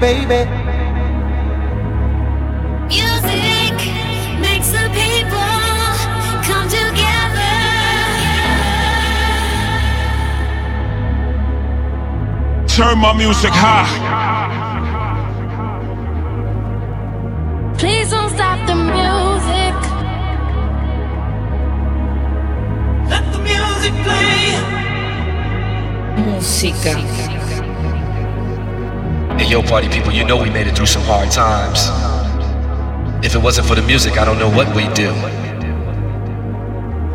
Baby. 0.00 0.48
Music 2.86 3.76
makes 4.40 4.68
the 4.70 4.86
people 4.94 5.52
come 6.48 6.68
together. 6.68 7.54
Turn 12.68 12.98
my 12.98 13.12
music 13.12 13.50
high. 13.52 13.88
Please 17.78 18.10
don't 18.10 18.30
stop 18.30 18.58
the 18.68 18.74
music. 18.74 19.74
Let 23.10 23.24
the 23.32 23.40
music 23.40 23.94
play. 24.04 24.38
Música. 26.24 27.17
Hey, 29.38 29.46
yo, 29.46 29.62
party 29.62 29.88
people, 29.88 30.10
you 30.10 30.24
know 30.24 30.36
we 30.36 30.50
made 30.50 30.66
it 30.66 30.74
through 30.74 30.86
some 30.86 31.02
hard 31.02 31.30
times. 31.30 31.86
If 33.24 33.36
it 33.36 33.38
wasn't 33.38 33.68
for 33.68 33.76
the 33.76 33.82
music, 33.82 34.18
I 34.18 34.24
don't 34.24 34.36
know 34.36 34.50
what 34.50 34.66
we'd 34.74 34.92
do. 34.94 35.14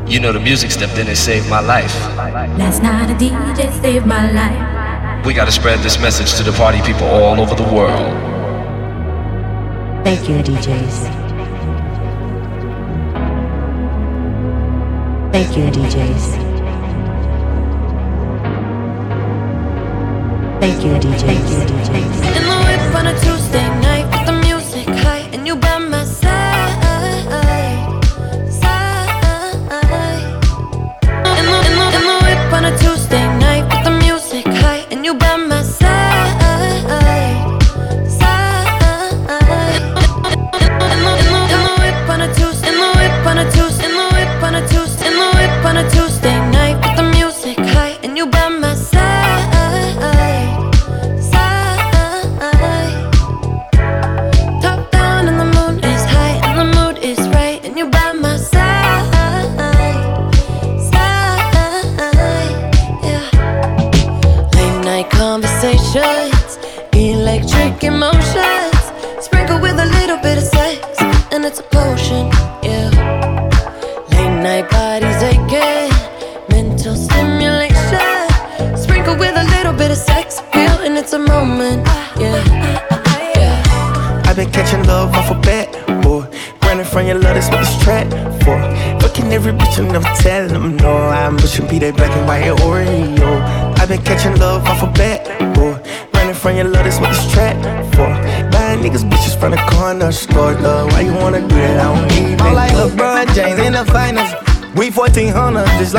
You 0.09 0.21
know, 0.21 0.31
the 0.31 0.39
music 0.39 0.71
stepped 0.71 0.97
in 0.97 1.07
and 1.07 1.17
saved 1.17 1.49
my 1.49 1.59
life. 1.59 1.93
Last 2.57 2.81
night 2.81 3.09
a 3.09 3.13
DJ 3.13 3.81
saved 3.81 4.05
my 4.05 4.31
life. 4.31 5.25
We 5.25 5.33
gotta 5.33 5.51
spread 5.51 5.79
this 5.79 5.99
message 5.99 6.33
to 6.35 6.43
the 6.43 6.53
party 6.53 6.81
people 6.81 7.07
all 7.07 7.41
over 7.41 7.55
the 7.55 7.63
world. 7.63 8.13
Thank 10.05 10.29
you, 10.29 10.37
DJs. 10.37 10.97
Thank 15.33 15.57
you, 15.57 15.65
DJs. 15.71 16.42
Thank 20.63 20.81
you, 20.85 20.91
DJ. 20.91 21.19
Thank 21.19 21.49
you, 21.49 21.75
DJs. 21.75 22.42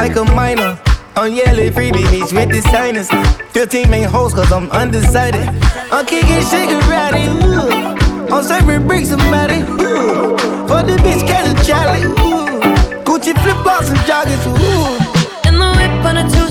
Like 0.08 0.16
a 0.16 0.24
minor. 0.34 0.78
I'm 1.16 1.32
yelling 1.32 1.72
free 1.72 1.90
with 1.90 2.50
the 2.50 2.60
signers. 2.70 3.08
15 3.52 3.88
main 3.88 4.04
hoes, 4.04 4.34
cause 4.34 4.52
I'm 4.52 4.70
undecided. 4.70 5.48
I'm 5.90 6.04
kicking 6.04 6.44
shit 6.50 6.68
karate, 6.68 7.24
ooh. 7.40 8.34
I'm 8.34 8.44
serving 8.44 8.86
bricks 8.86 9.08
somebody, 9.08 9.60
ooh. 9.60 10.36
For 10.68 10.82
the 10.88 10.96
bitch, 11.04 11.26
catch 11.26 11.48
a 11.48 11.54
Charlie, 11.66 12.04
ooh. 12.04 12.60
Gucci 13.06 13.32
flip 13.42 13.58
flops 13.64 13.88
and 13.88 14.02
joggers, 14.08 14.44
ooh. 14.46 15.48
In 15.48 15.54
the 15.58 15.68
whip 15.78 16.04
on 16.04 16.18
a 16.18 16.24
Tuesday 16.24 16.43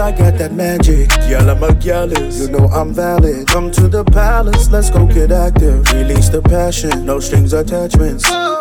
I 0.00 0.12
got 0.12 0.38
that 0.38 0.52
magic. 0.52 1.10
Girl, 1.28 1.50
I'm 1.50 1.62
a 1.62 1.74
jealous. 1.74 2.40
You 2.40 2.48
know 2.48 2.66
I'm 2.68 2.94
valid. 2.94 3.46
Come 3.46 3.70
to 3.72 3.86
the 3.86 4.04
palace, 4.04 4.70
let's 4.70 4.90
go 4.90 5.06
get 5.06 5.30
active. 5.30 5.92
Release 5.92 6.30
the 6.30 6.40
passion, 6.40 7.04
no 7.04 7.20
strings 7.20 7.52
attachments. 7.52 8.24
Oh. 8.28 8.59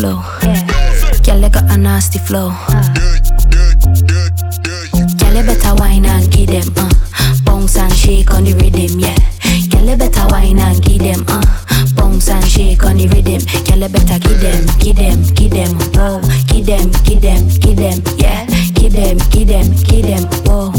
flow. 0.00 0.22
Girl, 1.24 1.48
got 1.50 1.70
a 1.70 1.76
nasty 1.76 2.18
flow. 2.18 2.52
Girl, 5.20 5.36
better 5.44 5.74
wine 5.76 6.06
and 6.06 6.32
give 6.32 6.48
them 6.48 6.72
uh. 6.76 6.90
Bounce 7.44 7.76
and 7.76 7.92
shake 7.92 8.32
on 8.32 8.44
the 8.44 8.54
rhythm, 8.54 8.98
yeah. 8.98 9.18
Girl, 9.68 9.96
better 9.98 10.26
wine 10.30 10.58
and 10.58 10.82
give 10.82 11.00
them 11.00 11.24
uh. 11.28 11.44
Bounce 11.96 12.30
and 12.30 12.46
shake 12.46 12.82
on 12.84 12.96
the 12.96 13.08
rhythm. 13.08 13.44
Girl, 13.68 13.88
better 13.90 14.18
give 14.18 14.40
them, 14.40 14.64
give 14.78 14.96
them, 14.96 15.22
give 15.34 15.52
them, 15.52 15.76
whoa. 15.92 16.20
Give 16.48 16.64
them, 16.64 16.90
give 17.04 17.20
them, 17.20 17.46
give 17.60 17.76
them, 17.76 18.00
yeah. 18.16 18.46
Give 18.72 18.92
them, 18.92 19.18
give 19.28 19.48
them, 19.48 19.68
give 19.84 20.06
them, 20.06 20.24
whoa. 20.48 20.72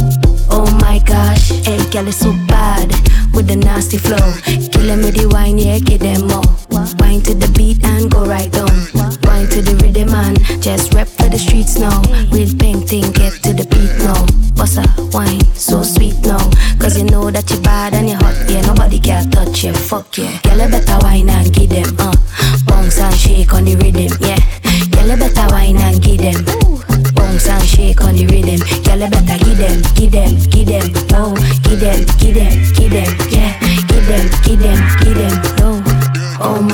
Oh 0.50 0.66
my 0.82 0.98
gosh, 1.06 1.50
hey, 1.64 1.78
girl, 1.92 2.08
it's 2.08 2.18
so 2.18 2.34
bad 2.48 2.90
with 3.34 3.48
the 3.48 3.56
nasty 3.56 3.98
flow. 3.98 4.34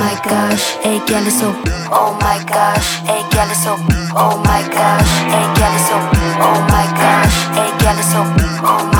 my 0.08 0.14
gosh, 0.24 0.76
ey 0.86 1.00
gal 1.06 1.26
is 1.26 1.38
so 1.38 1.48
Oh 1.92 2.16
my 2.22 2.38
gosh, 2.48 2.88
ey 3.12 3.22
gal 3.30 3.50
is 3.50 3.62
so 3.62 3.76
Oh 4.16 4.40
my 4.48 4.62
gosh, 4.76 5.12
ey 5.36 5.46
gal 5.58 5.74
is 5.76 5.84
so 5.88 5.96
Oh 6.48 6.60
my 6.72 6.86
gosh, 7.00 7.36
ey 7.60 7.70
gal 7.80 7.98
is 7.98 8.10
so 8.12 8.20
Oh 8.64 8.90
my 8.94 8.97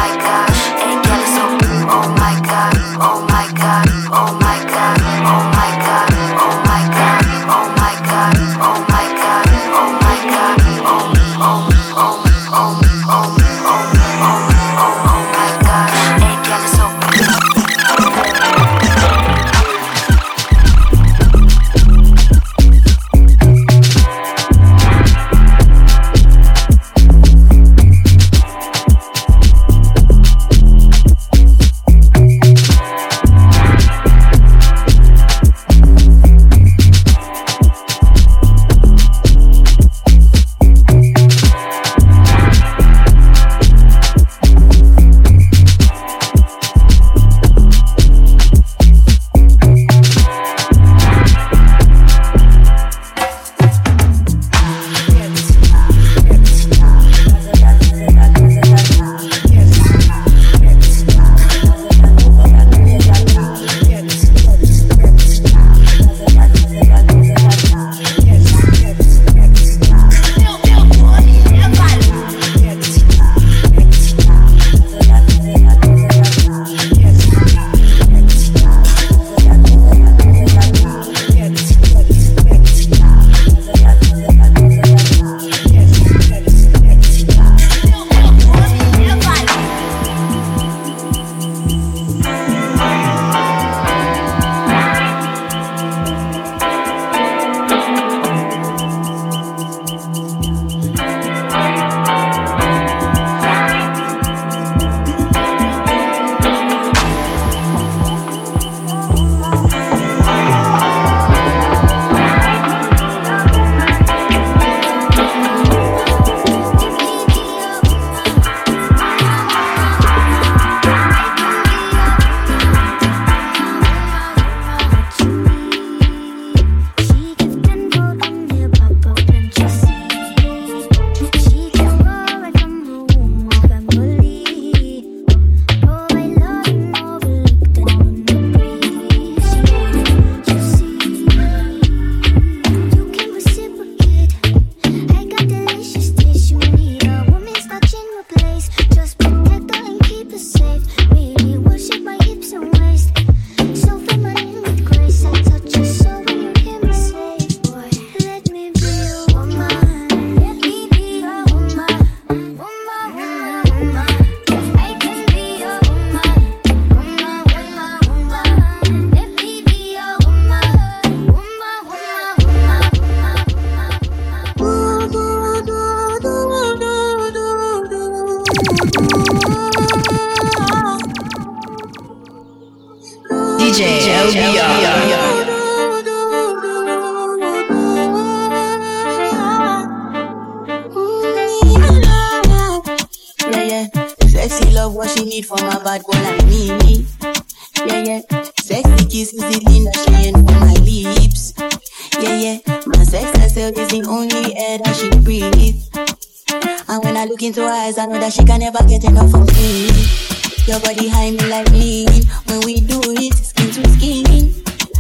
body 210.81 211.09
high 211.09 211.31
me 211.31 211.39
like 211.49 211.71
lean. 211.71 212.09
When 212.47 212.61
we 212.65 212.81
do 212.81 213.01
it, 213.05 213.35
skin 213.35 213.71
to 213.73 213.89
skin. 213.97 214.27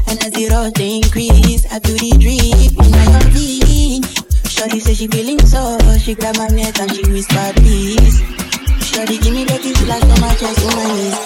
And 0.08 0.18
as 0.24 0.32
the 0.32 0.48
rush 0.50 0.80
increase, 0.80 1.66
I 1.70 1.78
feel 1.80 1.96
the 1.96 2.10
drip 2.18 2.72
in 2.84 2.90
my 2.90 3.04
body. 3.12 4.02
Shorty 4.48 4.80
say 4.80 4.94
she 4.94 5.06
feeling 5.06 5.38
so, 5.40 5.78
she 5.98 6.14
grab 6.14 6.36
my 6.36 6.48
neck 6.48 6.78
and 6.80 6.90
she 6.90 7.02
whisper 7.10 7.52
please. 7.56 8.20
Shorty 8.84 9.18
give 9.18 9.34
me 9.34 9.44
the 9.44 9.58
kiss 9.58 9.80
like 9.86 10.02
so 10.02 10.16
much 10.20 10.38
chest 10.40 10.60
to 10.60 10.66
my 10.76 10.86
knees. 10.94 11.18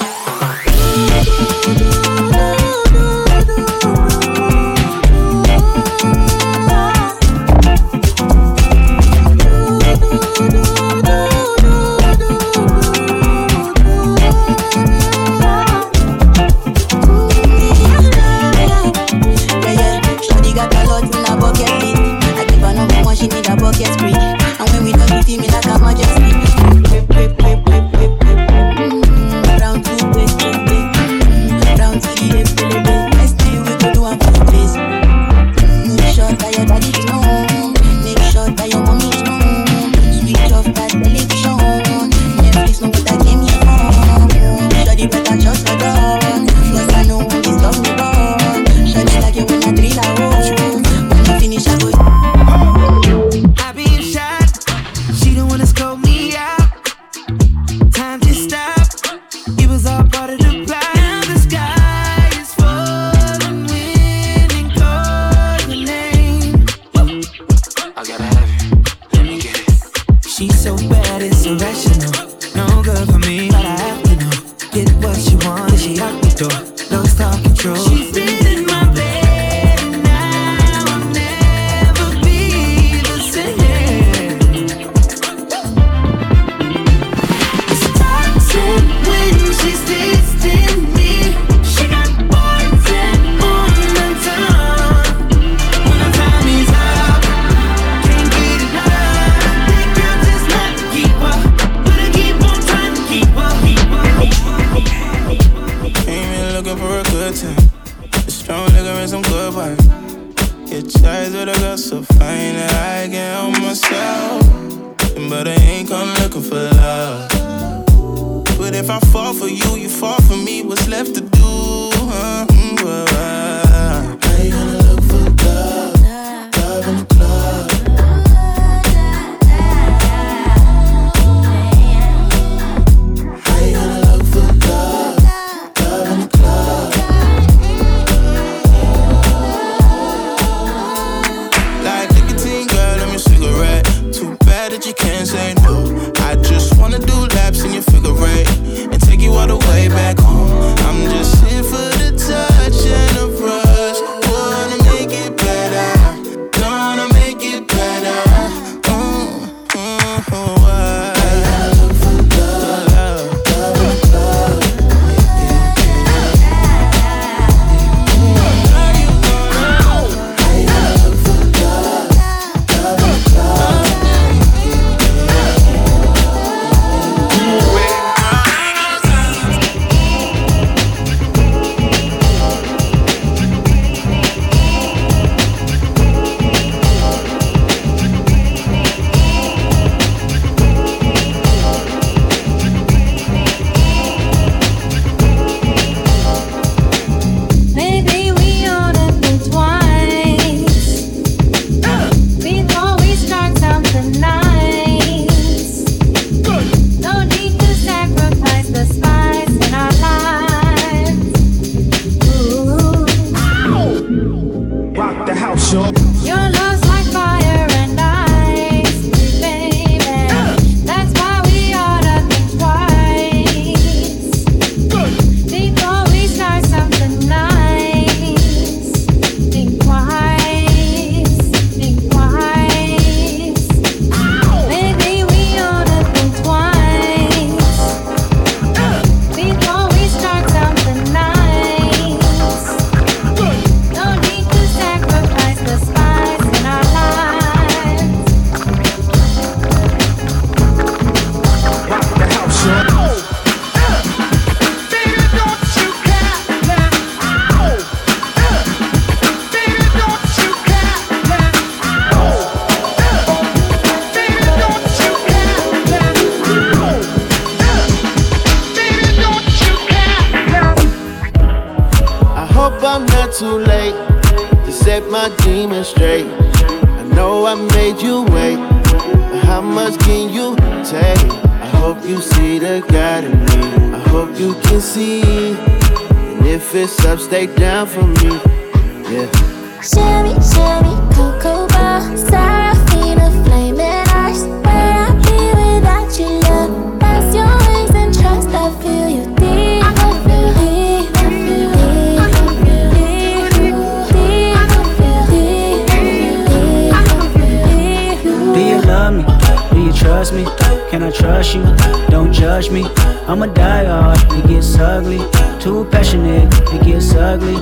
Me. 312.73 312.85
I'm 313.29 313.43
a 313.43 313.47
die 313.47 313.85
hard, 313.85 314.19
it 314.33 314.47
gets 314.49 314.77
ugly. 314.79 315.19
Too 315.61 315.85
passionate, 315.91 316.53
it 316.73 316.83
gets 316.85 317.15
ugly. 317.15 317.57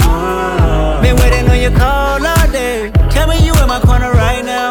Mm, 0.00 1.02
Been 1.02 1.16
waiting 1.16 1.48
on 1.50 1.58
your 1.60 1.72
call 1.78 2.24
all 2.26 2.48
day. 2.50 2.90
Tell 3.10 3.28
me 3.28 3.36
you 3.44 3.52
in 3.62 3.68
my 3.68 3.80
corner 3.80 4.10
right 4.12 4.44
now. 4.44 4.70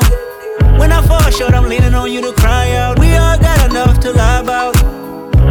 When 0.80 0.92
I 0.92 1.02
fall 1.06 1.30
short, 1.32 1.54
I'm 1.54 1.68
leaning 1.70 1.94
on 1.94 2.12
you 2.12 2.22
to 2.22 2.34
cry 2.34 2.72
out. 2.76 3.00
We 3.00 3.16
all 3.16 3.38
got 3.38 3.70
enough 3.70 4.00
to 4.02 4.12
lie 4.12 4.40
about. 4.42 4.76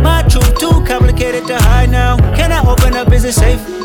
My 0.02 0.22
truth 0.28 0.58
too 0.58 0.82
complicated 0.86 1.46
to 1.46 1.56
hide 1.58 1.90
now. 1.90 2.16
Can 2.34 2.50
I 2.52 2.60
open 2.68 2.94
up? 2.96 3.12
Is 3.12 3.24
it 3.24 3.32
safe 3.34 3.60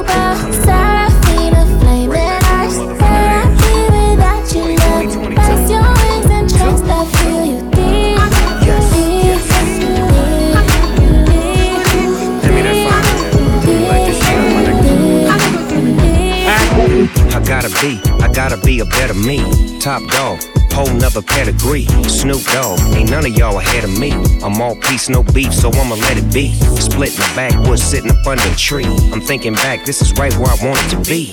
I 17.33 17.41
gotta 17.45 17.69
be, 17.81 18.01
I 18.23 18.31
gotta 18.33 18.57
be 18.57 18.79
a 18.81 18.85
better 18.85 19.13
me. 19.13 19.39
Top 19.79 20.01
dog, 20.11 20.41
whole 20.73 20.93
nother 20.93 21.21
pedigree. 21.21 21.85
Snoop 22.07 22.43
Dogg, 22.51 22.79
ain't 22.95 23.09
none 23.09 23.25
of 23.25 23.37
y'all 23.37 23.57
ahead 23.57 23.83
of 23.83 23.97
me. 23.97 24.11
I'm 24.43 24.61
all 24.61 24.75
peace, 24.75 25.07
no 25.07 25.23
beef, 25.23 25.53
so 25.53 25.71
I'ma 25.71 25.95
let 25.95 26.17
it 26.17 26.33
be. 26.33 26.53
Split 26.79 27.11
in 27.11 27.21
the 27.21 27.31
backwoods, 27.35 27.83
sitting 27.83 28.11
up 28.11 28.25
under 28.27 28.47
a 28.47 28.55
tree. 28.55 28.85
I'm 29.13 29.21
thinking 29.21 29.53
back, 29.53 29.85
this 29.85 30.01
is 30.01 30.11
right 30.13 30.33
where 30.35 30.51
I 30.51 30.57
wanted 30.61 30.89
to 30.91 31.09
be. 31.09 31.31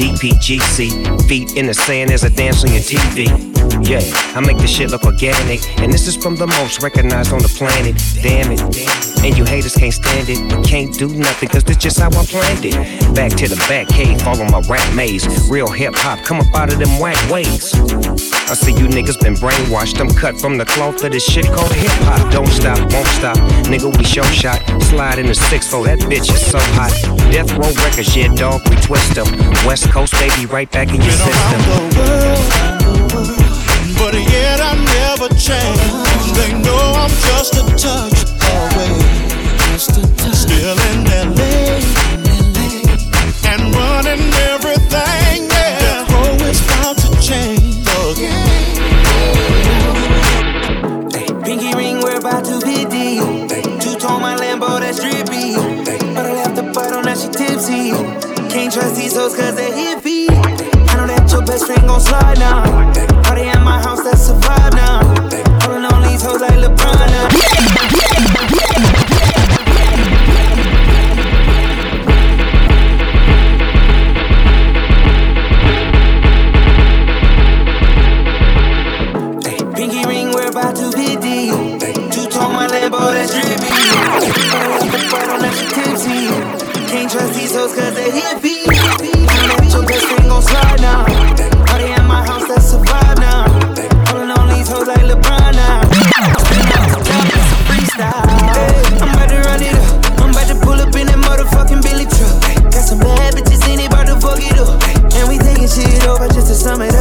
DPGC, 0.00 1.28
feet 1.28 1.58
in 1.58 1.66
the 1.66 1.74
sand 1.74 2.10
as 2.10 2.24
I 2.24 2.30
dance 2.30 2.64
on 2.64 2.72
your 2.72 2.80
TV. 2.80 3.28
Yeah, 3.86 4.00
I 4.34 4.40
make 4.40 4.56
this 4.56 4.74
shit 4.74 4.90
look 4.90 5.04
organic, 5.04 5.60
and 5.78 5.92
this 5.92 6.08
is 6.08 6.16
from 6.16 6.36
the 6.36 6.46
most 6.46 6.82
recognized 6.82 7.34
on 7.34 7.40
the 7.40 7.48
planet. 7.48 8.02
Damn 8.22 8.50
it. 8.50 8.60
And 9.22 9.36
you 9.36 9.44
haters 9.44 9.74
can't 9.74 9.92
stand 9.92 10.30
it, 10.30 10.64
can't 10.64 10.96
do 10.98 11.08
nothing, 11.08 11.50
cause 11.50 11.64
this 11.64 11.76
just 11.76 11.98
how 11.98 12.08
I 12.08 12.24
planned 12.24 12.64
it. 12.64 13.14
Back 13.14 13.32
to 13.32 13.48
the 13.48 13.56
back 13.68 13.88
cave, 13.88 14.22
follow 14.22 14.46
my 14.46 14.60
rap 14.60 14.94
maze. 14.94 15.26
Real 15.50 15.70
hip 15.70 15.94
hop, 15.94 16.24
come 16.24 16.40
up 16.40 16.54
out 16.54 16.72
of 16.72 16.78
them 16.78 16.98
whack 16.98 17.18
ways. 17.30 17.74
I 18.50 18.54
see 18.54 18.72
you 18.72 18.88
niggas 18.88 19.20
been 19.20 19.34
brainwashed. 19.34 20.00
I'm 20.00 20.08
cut 20.08 20.40
from 20.40 20.56
the 20.56 20.64
cloth 20.64 21.04
of 21.04 21.12
this 21.12 21.24
shit 21.24 21.44
called 21.46 21.72
hip 21.72 21.92
hop. 22.08 22.32
Don't 22.32 22.48
stop, 22.48 22.78
won't 22.92 23.06
stop. 23.08 23.36
Nigga, 23.68 23.94
we 23.96 24.04
show 24.04 24.22
shot. 24.22 24.60
Slide 24.84 25.18
in 25.18 25.26
the 25.26 25.34
6 25.34 25.70
4 25.70 25.84
that 25.84 25.98
bitch 26.00 26.32
is 26.32 26.50
so 26.50 26.58
hot. 26.74 26.90
Death 27.30 27.52
Row 27.52 27.70
Records, 27.84 28.16
yeah, 28.16 28.32
dog, 28.34 28.66
we 28.68 28.76
twist 28.76 29.14
them. 29.14 29.26
West 29.66 29.89
Coast, 29.90 30.12
baby, 30.14 30.46
right 30.46 30.70
back 30.70 30.88
in 30.88 31.02
your 31.02 31.10
system. 31.10 31.60
But 33.98 34.14
yet 34.14 34.60
I 34.60 34.74
never 34.96 35.28
change. 35.34 36.32
They 36.36 36.52
know 36.62 36.94
I'm 36.94 37.10
just 37.10 37.54
a 37.54 37.64
touch 37.76 38.22
away. 38.54 38.94
Just 39.72 39.98
a 39.98 40.02
touch. 40.16 40.34
Still 40.34 40.78
in 40.92 41.04
LA. 41.04 41.29
These 59.10 59.18
hoes 59.18 59.34
cause 59.34 59.54
they 59.56 59.70
hippie. 59.70 60.28
I 60.30 60.96
know 60.96 61.06
that 61.06 61.30
your 61.32 61.42
best 61.42 61.66
friend 61.66 61.82
gon' 61.86 62.00
slide 62.00 62.38
now. 62.38 62.62
Party 63.22 63.42
at 63.42 63.62
my 63.62 63.80
house, 63.82 64.02
that's 64.04 64.28
a 64.28 64.34
vibe 64.34 64.74
now. 64.74 64.99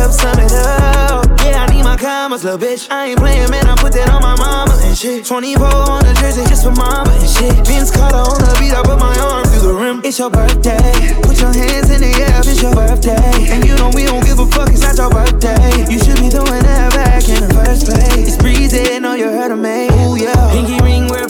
Up, 0.09 0.15
sum 0.15 0.39
it 0.39 0.51
up. 0.51 1.25
Yeah, 1.45 1.63
I 1.63 1.73
need 1.73 1.83
my 1.83 1.95
commas, 1.95 2.43
little 2.43 2.59
bitch. 2.59 2.89
I 2.89 3.09
ain't 3.09 3.19
playing, 3.19 3.49
man. 3.51 3.67
I 3.67 3.75
put 3.75 3.93
that 3.93 4.09
on 4.09 4.21
my 4.21 4.35
mama 4.35 4.73
and 4.83 4.97
shit. 4.97 5.25
24 5.25 5.65
on 5.65 6.03
the 6.03 6.13
jersey 6.19 6.43
just 6.49 6.63
for 6.63 6.71
mama 6.71 7.11
and 7.11 7.29
shit. 7.29 7.53
Vince 7.67 7.91
Carter 7.91 8.17
on 8.17 8.39
the 8.41 8.57
beat, 8.59 8.73
I 8.73 8.81
put 8.81 8.99
my 8.99 9.13
arm 9.19 9.45
through 9.45 9.65
the 9.69 9.73
rim. 9.73 10.01
It's 10.03 10.17
your 10.17 10.29
birthday. 10.29 11.13
Put 11.21 11.39
your 11.39 11.53
hands 11.53 11.89
in 11.93 12.01
the 12.01 12.11
air, 12.25 12.41
it's 12.41 12.61
your 12.61 12.73
birthday. 12.73 13.53
And 13.53 13.65
you 13.65 13.75
know 13.77 13.91
we 13.93 14.05
don't 14.05 14.25
give 14.25 14.39
a 14.39 14.47
fuck, 14.47 14.69
it's 14.69 14.81
not 14.81 14.97
your 14.97 15.09
birthday. 15.09 15.85
You 15.85 15.99
should 15.99 16.17
be 16.17 16.29
throwing 16.29 16.65
that 16.65 16.91
back 16.93 17.23
in 17.29 17.45
the 17.45 17.53
first 17.53 17.85
place. 17.85 18.33
It's 18.33 18.37
breezy, 18.37 18.99
know 18.99 19.13
you 19.13 19.29
heard 19.29 19.51
of 19.51 19.59
me. 19.59 19.87
Ooh, 20.05 20.17
yeah. 20.17 20.51
Pinky 20.51 20.81
ring, 20.81 21.07
we're 21.07 21.29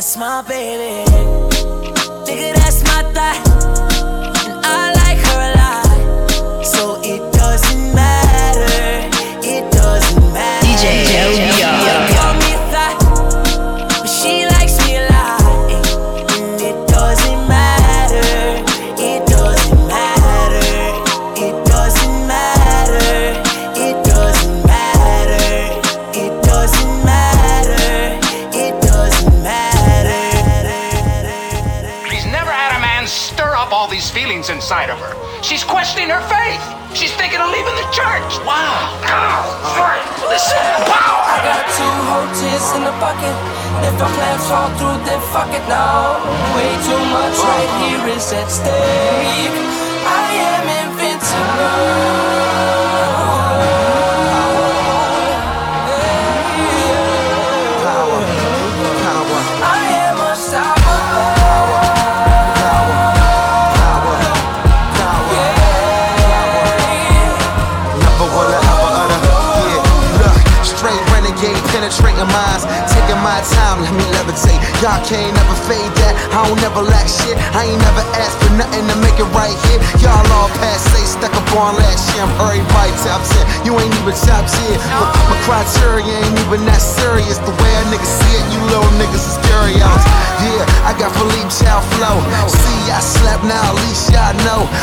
that's 0.00 0.16
my 0.16 0.40
baby. 0.40 0.89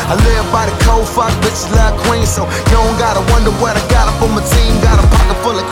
I 0.08 0.16
live 0.24 0.48
by 0.48 0.64
the 0.64 0.72
code, 0.88 1.04
fuck 1.04 1.28
bitches 1.44 1.68
love 1.76 1.92
queen. 2.08 2.24
So 2.24 2.48
you 2.48 2.72
don't 2.72 2.96
gotta 2.96 3.20
wonder 3.28 3.52
what 3.60 3.76
I 3.76 3.84
got 3.92 4.08
up 4.08 4.16
on 4.24 4.32
my 4.32 4.40
team. 4.40 4.72
Got 4.80 4.96
a 4.96 5.06
pocket 5.12 5.36
full 5.44 5.52
of 5.52 5.68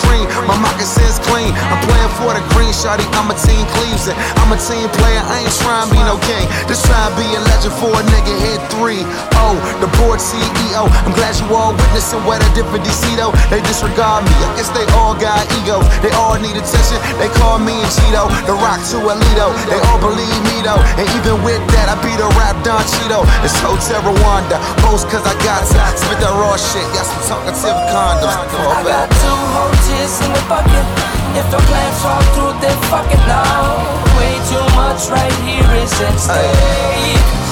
shawty. 2.86 3.02
I'm 3.18 3.26
a 3.26 3.34
team 3.34 3.66
Cleveland. 3.74 4.14
I'm 4.38 4.54
a 4.54 4.58
team 4.62 4.86
player. 4.94 5.18
I 5.26 5.42
ain't 5.42 5.56
trying 5.58 5.90
to 5.90 5.98
be 5.98 6.00
no 6.06 6.14
king. 6.22 6.46
Just 6.70 6.86
trying 6.86 7.10
to 7.10 7.14
be 7.18 7.26
a 7.34 7.42
legend 7.42 7.74
for 7.82 7.90
a 7.90 8.02
nigga. 8.14 8.30
Hit 8.38 8.62
three. 8.70 9.02
Oh, 9.42 9.58
the 9.82 9.90
board 9.98 10.22
CEO. 10.22 10.86
I'm 11.02 11.14
glad 11.18 11.34
you 11.34 11.50
all 11.50 11.74
witnessing 11.74 12.22
what 12.22 12.38
I 12.38 12.48
did 12.54 12.62
for 12.70 12.78
DC 12.78 13.02
though. 13.18 13.34
They 13.50 13.58
disregard 13.66 14.22
me. 14.22 14.34
I 14.46 14.54
guess 14.54 14.70
they 14.70 14.86
all 14.94 15.18
got 15.18 15.42
ego. 15.58 15.82
They 15.98 16.14
all 16.14 16.38
need 16.38 16.54
attention. 16.54 17.02
They 17.18 17.26
call 17.42 17.58
me 17.58 17.74
and 17.74 17.90
Cheeto. 17.90 18.30
The 18.46 18.54
rock 18.54 18.78
to 18.94 19.02
Alito. 19.02 19.50
They 19.66 19.80
all 19.90 19.98
believe 19.98 20.40
me 20.46 20.62
though. 20.62 20.78
And 20.94 21.06
even 21.18 21.42
with 21.42 21.62
that, 21.74 21.90
I 21.90 21.98
beat 22.06 22.22
a 22.22 22.30
rap 22.38 22.54
Don 22.62 22.82
Cheadle. 22.86 23.26
It's 23.42 23.58
Hotel 23.58 23.98
Rwanda. 24.06 24.62
Post 24.86 25.10
cause 25.10 25.26
I 25.26 25.34
got 25.42 25.66
to. 25.66 25.80
Spit 25.98 26.22
that 26.22 26.30
raw 26.30 26.54
shit. 26.54 26.86
Got 26.94 27.06
some 27.10 27.22
talkative 27.26 27.78
condoms. 27.90 28.30
I 28.30 28.80
got 28.86 29.10
two 29.10 29.38
hoes 29.58 30.20
in 30.22 30.30
the 30.30 30.42
bucket. 30.46 31.15
If 31.36 31.50
the 31.50 31.58
plans 31.58 32.00
fall 32.00 32.22
through, 32.32 32.58
then 32.62 32.76
fuck 32.88 33.12
it 33.12 33.22
now. 33.28 33.76
Way 34.16 34.40
too 34.48 34.66
much 34.74 35.10
right 35.10 35.36
here 35.44 35.70
is 35.84 35.92
at 36.00 36.16
stake. 36.16 37.45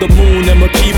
The 0.00 0.08
moon 0.08 0.48
and 0.48 0.60
and 0.60 0.93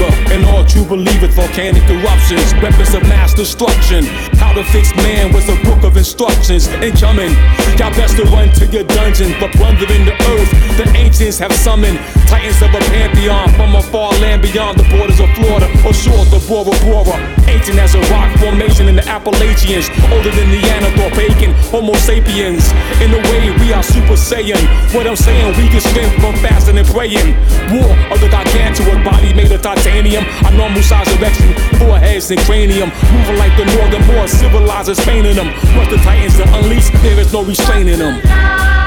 true 0.87 0.97
believers, 0.97 1.35
volcanic 1.35 1.83
eruptions, 1.91 2.55
weapons 2.63 2.95
of 2.95 3.03
mass 3.05 3.35
destruction. 3.35 4.05
How 4.39 4.53
to 4.53 4.65
fix 4.65 4.95
man 4.97 5.33
was 5.33 5.49
a 5.49 5.57
book 5.65 5.83
of 5.85 5.97
instructions. 5.97 6.69
Incoming, 6.83 7.33
y'all 7.79 7.93
best 7.95 8.17
to 8.17 8.25
run 8.25 8.51
to 8.55 8.67
your 8.67 8.85
dungeon, 8.85 9.35
but 9.41 9.53
plundering 9.53 10.05
the 10.05 10.13
earth. 10.13 10.51
The 10.77 10.87
ancients 10.97 11.39
have 11.39 11.53
summoned 11.53 11.99
titans 12.29 12.61
of 12.63 12.75
a 12.75 12.81
pantheon 12.91 13.49
from 13.55 13.75
a 13.75 13.83
far 13.83 14.13
land 14.21 14.43
beyond 14.43 14.79
the 14.79 14.85
borders 14.97 15.21
of 15.21 15.31
Florida 15.35 15.67
or 15.87 15.93
shores 15.93 16.33
of 16.33 16.47
Bora 16.49 16.75
Bora. 16.85 17.17
Ancient 17.49 17.79
as 17.79 17.95
a 17.95 18.01
rock 18.13 18.31
formation 18.39 18.89
in 18.89 18.97
the 18.97 19.07
Appalachians, 19.09 19.89
older 20.13 20.31
than 20.31 20.51
Neanderthal, 20.51 21.11
bacon, 21.17 21.53
Homo 21.71 21.95
sapiens. 21.95 22.71
In 23.01 23.15
a 23.15 23.21
way, 23.31 23.51
we 23.61 23.73
are 23.73 23.83
Super 23.83 24.19
Saiyan. 24.19 24.61
What 24.95 25.07
I'm 25.07 25.17
saying, 25.17 25.57
we 25.57 25.69
can 25.69 25.81
spin 25.81 26.11
from 26.21 26.35
fasting 26.43 26.79
and 26.79 26.87
praying. 26.89 27.35
War 27.73 27.91
of 28.13 28.21
the 28.21 28.29
gargantuan 28.29 29.03
body 29.05 29.33
made 29.35 29.53
of 29.53 29.63
titanium. 29.63 30.25
A 30.47 30.51
size 30.83 31.09
erection, 31.17 31.55
foreheads 31.79 32.31
and 32.31 32.41
cranium. 32.41 32.91
Moving 33.13 33.39
like 33.39 33.57
the 33.57 33.65
northern 33.77 34.07
more 34.07 34.27
civilizers 34.27 35.01
painting 35.05 35.37
them. 35.37 35.49
Once 35.77 35.91
the 35.91 35.99
titans 35.99 36.39
are 36.41 36.49
unleashed, 36.59 36.93
there 37.03 37.19
is 37.19 37.33
no 37.33 37.43
restraining 37.43 37.99
them. 37.99 38.86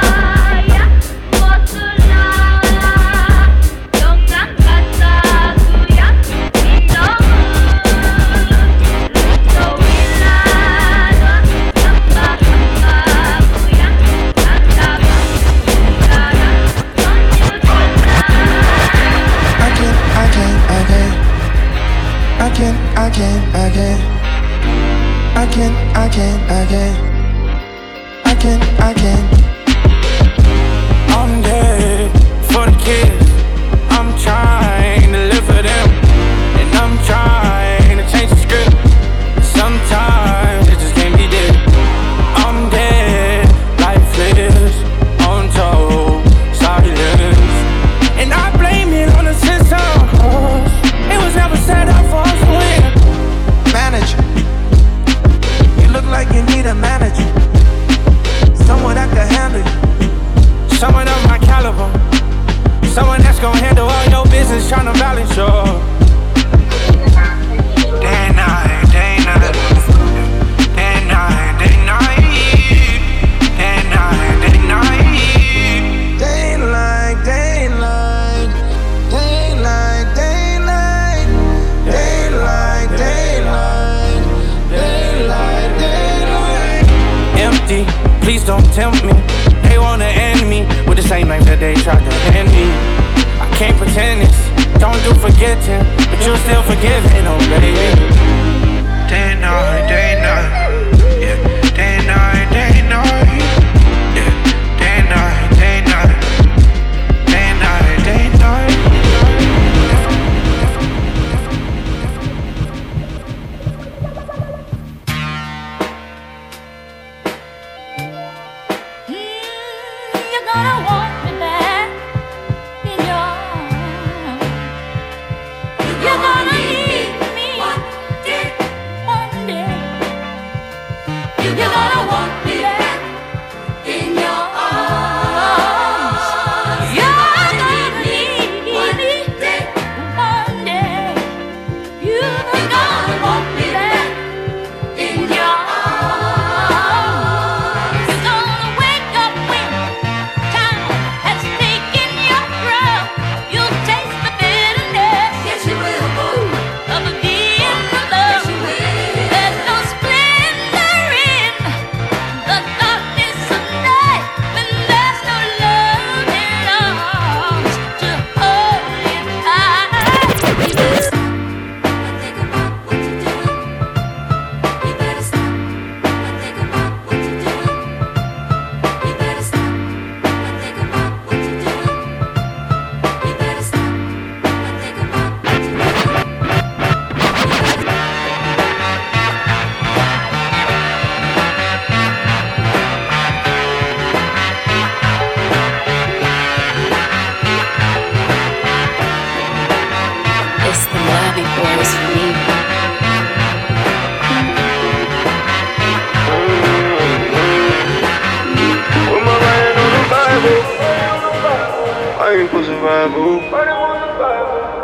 I 212.39 212.43
ain't 212.43 212.51
for 212.51 212.63
survival. 212.63 213.41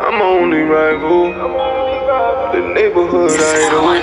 I'm 0.06 0.20
my 0.20 0.26
only 0.26 0.64
rival. 0.64 1.32
The 2.52 2.60
neighborhood 2.74 3.32
idol. 3.32 3.96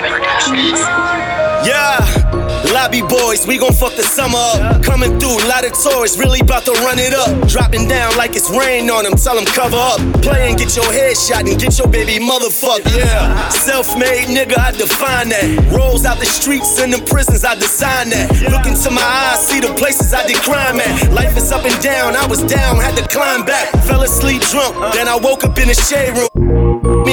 Yeah, 1.63 2.22
lobby 2.71 3.01
boys, 3.01 3.45
we 3.47 3.57
gon' 3.57 3.73
fuck 3.73 3.95
the 3.95 4.03
summer 4.03 4.37
up. 4.37 4.83
Coming 4.83 5.19
through, 5.19 5.37
lot 5.49 5.65
of 5.65 5.73
tourists, 5.73 6.17
really 6.17 6.39
about 6.39 6.65
to 6.65 6.71
run 6.85 6.99
it 6.99 7.13
up. 7.13 7.47
Dropping 7.47 7.87
down 7.87 8.15
like 8.17 8.35
it's 8.35 8.49
rain 8.49 8.89
on 8.89 9.03
them, 9.03 9.15
tell 9.15 9.35
them 9.35 9.45
cover 9.45 9.77
up. 9.77 9.99
Play 10.21 10.49
and 10.49 10.57
get 10.57 10.75
your 10.75 10.91
head 10.91 11.17
shot 11.17 11.47
and 11.47 11.59
get 11.59 11.77
your 11.77 11.87
baby 11.87 12.23
motherfucked, 12.23 12.87
yeah. 12.95 13.49
Self 13.49 13.97
made 13.97 14.27
nigga, 14.27 14.57
I 14.57 14.71
define 14.71 15.29
that. 15.29 15.45
Rolls 15.75 16.05
out 16.05 16.19
the 16.19 16.25
streets 16.25 16.79
and 16.79 16.93
the 16.93 17.01
prisons, 17.09 17.43
I 17.43 17.55
design 17.55 18.09
that. 18.09 18.29
Look 18.51 18.65
into 18.65 18.91
my 18.91 19.01
eyes, 19.01 19.45
see 19.45 19.59
the 19.59 19.73
places 19.73 20.13
I 20.13 20.25
did 20.27 20.37
crime 20.37 20.79
at. 20.79 21.11
Life 21.11 21.35
is 21.37 21.51
up 21.51 21.65
and 21.65 21.83
down, 21.83 22.15
I 22.15 22.25
was 22.27 22.43
down, 22.43 22.77
had 22.77 22.95
to 22.97 23.07
climb 23.07 23.45
back. 23.45 23.71
Fell 23.83 24.03
asleep 24.03 24.41
drunk, 24.51 24.75
then 24.93 25.07
I 25.07 25.15
woke 25.17 25.43
up 25.43 25.57
in 25.57 25.67
the 25.67 25.73
shade 25.73 26.15
room. 26.17 26.42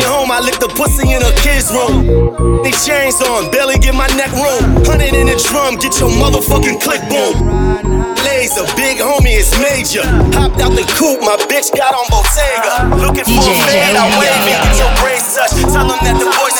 Me 0.00 0.08
home, 0.08 0.32
I 0.32 0.40
licked 0.40 0.64
the 0.64 0.72
pussy 0.72 1.12
in 1.12 1.20
a 1.20 1.28
kid's 1.44 1.68
room. 1.68 2.08
They 2.64 2.72
chains 2.72 3.20
on, 3.20 3.52
barely 3.52 3.76
get 3.76 3.92
my 3.92 4.08
neck 4.16 4.32
room. 4.32 4.80
Hundred 4.88 5.12
in 5.12 5.28
the 5.28 5.36
drum, 5.36 5.76
get 5.76 6.00
your 6.00 6.08
motherfucking 6.08 6.80
click 6.80 7.04
boom. 7.12 7.36
Laser, 8.24 8.64
big 8.80 8.96
homie, 8.96 9.36
it's 9.36 9.52
major. 9.60 10.00
Hopped 10.32 10.56
out 10.64 10.72
the 10.72 10.88
coupe, 10.96 11.20
my 11.20 11.36
bitch 11.52 11.68
got 11.76 11.92
on 11.92 12.08
Bottega. 12.08 12.96
Looking 12.96 13.28
for 13.28 13.44
a 13.44 13.52
fade, 13.68 13.92
I 13.92 14.08
wave 14.16 14.40
it, 14.48 14.56
get 14.64 14.80
your 14.80 14.88
brain 15.04 15.20
touch. 15.20 15.52
Tell 15.68 15.84
them 15.84 16.00
that 16.00 16.16
the 16.16 16.32
voice. 16.32 16.56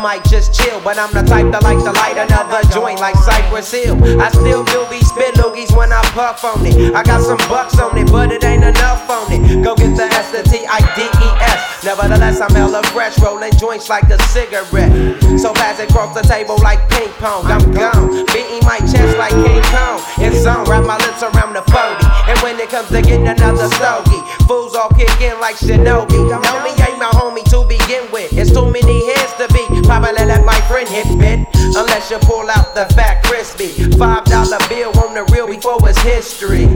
Might 0.00 0.24
just 0.24 0.56
chill. 0.56 0.80
But 0.80 0.98
I'm 0.98 1.12
the 1.12 1.22
type 1.22 1.52
that 1.52 1.62
like 1.62 1.78
to 1.84 1.92
light 1.92 2.16
another 2.16 2.64
joint 2.72 3.00
like 3.00 3.16
Cypress 3.20 3.70
Hill. 3.70 3.96
I 4.20 4.32
still 4.32 4.64
do 4.64 4.88
be 4.88 5.00
spit 5.04 5.36
loogies 5.36 5.76
when 5.76 5.92
I 5.92 6.00
puff 6.16 6.42
on 6.44 6.64
it. 6.64 6.94
I 6.96 7.04
got 7.04 7.20
some 7.20 7.40
bucks 7.48 7.78
on 7.78 7.96
it, 7.96 8.10
but 8.10 8.32
it 8.32 8.42
ain't 8.42 8.64
enough 8.64 9.08
on 9.08 9.30
it. 9.30 9.62
Go 9.62 9.76
get 9.76 9.96
the 9.96 10.08
S, 10.08 10.32
the 10.32 10.42
T, 10.42 10.64
I, 10.66 10.80
D, 10.96 11.04
E, 11.04 11.28
S. 11.44 11.84
Nevertheless, 11.84 12.40
I'm 12.40 12.52
hella 12.52 12.82
fresh, 12.92 13.18
rolling 13.20 13.52
joints 13.56 13.88
like 13.88 14.08
a 14.08 14.18
cigarette. 14.32 14.92
So 15.40 15.52
fast 15.54 15.80
it 15.80 15.90
across 15.90 16.16
the 16.16 16.24
table 16.24 16.56
like 16.64 16.80
ping 16.88 17.12
pong. 17.20 17.46
I'm 17.46 17.72
gone, 17.72 18.24
beating 18.32 18.64
my 18.64 18.80
chest 18.80 19.16
like 19.16 19.32
King 19.32 19.64
Kong. 19.68 20.00
It's 20.20 20.44
on, 20.44 20.64
wrap 20.68 20.84
my 20.84 20.96
lips 21.04 21.22
around 21.22 21.52
the 21.52 21.64
40. 21.68 22.32
And 22.32 22.38
when 22.40 22.56
it 22.60 22.68
comes 22.68 22.88
to 22.88 23.00
getting 23.00 23.28
another 23.28 23.68
stogie, 23.76 24.20
fools 24.48 24.74
all 24.74 24.90
kick 24.96 25.12
in 25.20 25.38
like 25.40 25.56
Shinobi. 25.56 26.20
Know 26.28 26.56
me 26.64 26.72
ain't 26.88 26.98
my 26.98 27.12
homie 27.12 27.44
to 27.52 27.64
begin 27.68 28.10
with. 28.12 28.32
It's 28.32 28.52
too 28.52 28.70
many 28.70 29.04
heads 29.12 29.34
to. 29.36 29.49
Probably 29.90 30.24
let 30.24 30.44
my 30.44 30.54
friend 30.70 30.88
hit 30.88 31.18
bit. 31.18 31.40
Unless 31.74 32.12
you 32.12 32.18
pull 32.20 32.48
out 32.48 32.76
the 32.76 32.86
fat 32.94 33.24
crispy. 33.24 33.66
Five 33.98 34.24
dollar 34.26 34.58
bill 34.68 34.96
on 35.02 35.14
the 35.14 35.24
real 35.32 35.48
before 35.48 35.78
it's 35.88 35.98
history. 35.98 36.66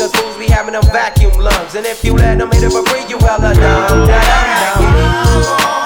Cause 0.00 0.10
fools 0.12 0.38
be 0.38 0.46
having 0.46 0.72
them 0.72 0.82
vacuum 0.84 1.38
lungs. 1.38 1.74
And 1.74 1.84
if 1.84 2.02
you 2.02 2.14
let 2.14 2.38
them 2.38 2.50
hit 2.50 2.62
it 2.64 2.72
for 2.72 2.82
free, 2.86 3.04
you 3.10 3.18
hella 3.18 3.52
dumb. 3.52 4.06
Da-dum-dum. 4.08 5.81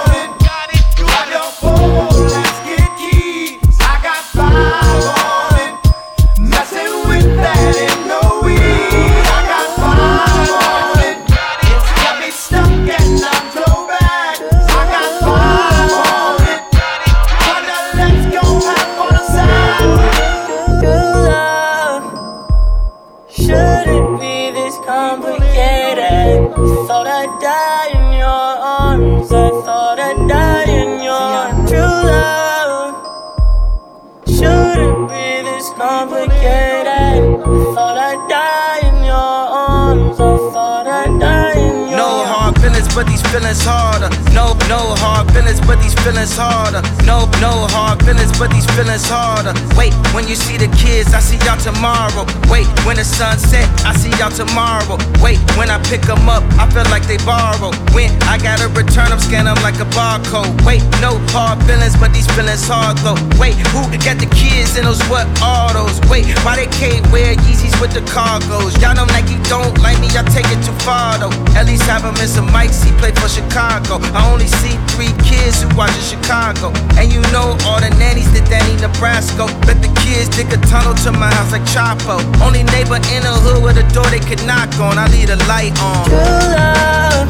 Feelings, 43.36 43.60
harder. 43.64 44.08
No, 44.32 44.56
no 44.64 44.96
hard 44.96 45.28
feelings, 45.32 45.60
but 45.60 45.76
these 45.82 45.92
feelings 46.00 46.32
harder. 46.36 46.80
No, 47.04 47.28
no 47.44 47.68
hard 47.68 48.00
feelings, 48.02 48.32
but 48.38 48.48
these 48.50 48.64
feelings 48.72 49.04
harder. 49.04 49.52
Wait, 49.76 49.92
when 50.16 50.24
you 50.26 50.34
see 50.34 50.56
the 50.56 50.72
kids, 50.80 51.12
I 51.12 51.20
see 51.20 51.36
y'all 51.44 51.60
tomorrow. 51.60 52.24
Wait, 52.48 52.64
when 52.88 52.96
the 52.96 53.04
sun 53.04 53.36
set, 53.36 53.68
I 53.84 53.92
see 53.92 54.08
y'all 54.16 54.32
tomorrow. 54.32 54.96
Wait, 55.20 55.36
when 55.60 55.68
I 55.68 55.76
pick 55.84 56.00
them 56.08 56.28
up, 56.28 56.42
I 56.56 56.64
feel 56.72 56.88
like 56.88 57.04
they 57.04 57.20
borrow. 57.28 57.76
When 57.92 58.08
I 58.24 58.40
gotta 58.40 58.72
return 58.72 59.12
them, 59.12 59.20
scan 59.20 59.44
them 59.44 59.60
like 59.60 59.76
a 59.84 59.88
barcode. 59.92 60.56
Wait, 60.64 60.80
no 61.04 61.20
hard 61.36 61.60
feelings, 61.68 61.96
but 62.00 62.16
these 62.16 62.28
feelings 62.32 62.64
hard 62.64 62.96
though. 63.04 63.20
Wait, 63.36 63.56
who 63.76 63.84
got 64.00 64.16
the 64.16 64.30
kids 64.32 64.80
in 64.80 64.88
those 64.88 65.02
what 65.12 65.28
autos? 65.44 66.00
Wait, 66.08 66.24
why 66.40 66.56
they 66.56 66.70
can't 66.80 67.04
wear 67.12 67.36
Yeezys 67.44 67.76
with 67.84 67.92
the 67.92 68.00
cargos? 68.08 68.80
Y'all 68.80 68.96
know 68.96 69.04
Nike 69.12 69.36
don't 69.52 69.76
like 69.84 70.00
me, 70.00 70.08
y'all 70.16 70.24
take 70.32 70.48
it 70.48 70.60
too 70.64 70.76
far 70.88 71.20
though. 71.20 71.34
At 71.52 71.66
least 71.66 71.84
have 71.84 72.00
him 72.00 72.16
in 72.16 72.28
some 72.28 72.48
mics, 72.48 72.80
he 72.80 72.92
play 72.96 73.12
for 73.12 73.25
Chicago. 73.28 73.98
I 74.14 74.30
only 74.30 74.46
see 74.46 74.74
three 74.94 75.12
kids 75.26 75.62
who 75.62 75.68
watch 75.76 75.94
in 75.94 76.04
Chicago. 76.04 76.72
And 76.98 77.12
you 77.12 77.20
know 77.34 77.56
all 77.66 77.80
the 77.80 77.90
nannies 77.98 78.30
that 78.32 78.46
Danny 78.48 78.74
Nebraska. 78.80 79.46
Bet 79.66 79.82
the 79.82 79.90
kids 80.02 80.30
dig 80.34 80.52
a 80.52 80.58
tunnel 80.66 80.94
to 81.04 81.12
my 81.12 81.30
house 81.34 81.52
like 81.52 81.66
Chapo. 81.68 82.22
Only 82.40 82.62
neighbor 82.74 83.00
in 83.14 83.22
the 83.26 83.34
hood 83.44 83.62
with 83.62 83.78
a 83.78 83.86
door 83.94 84.06
they 84.10 84.20
could 84.20 84.42
knock 84.46 84.70
on. 84.78 84.98
I 84.98 85.08
leave 85.08 85.28
the 85.28 85.40
light 85.50 85.74
on. 85.82 86.06
True 86.06 86.18
love. 86.54 87.28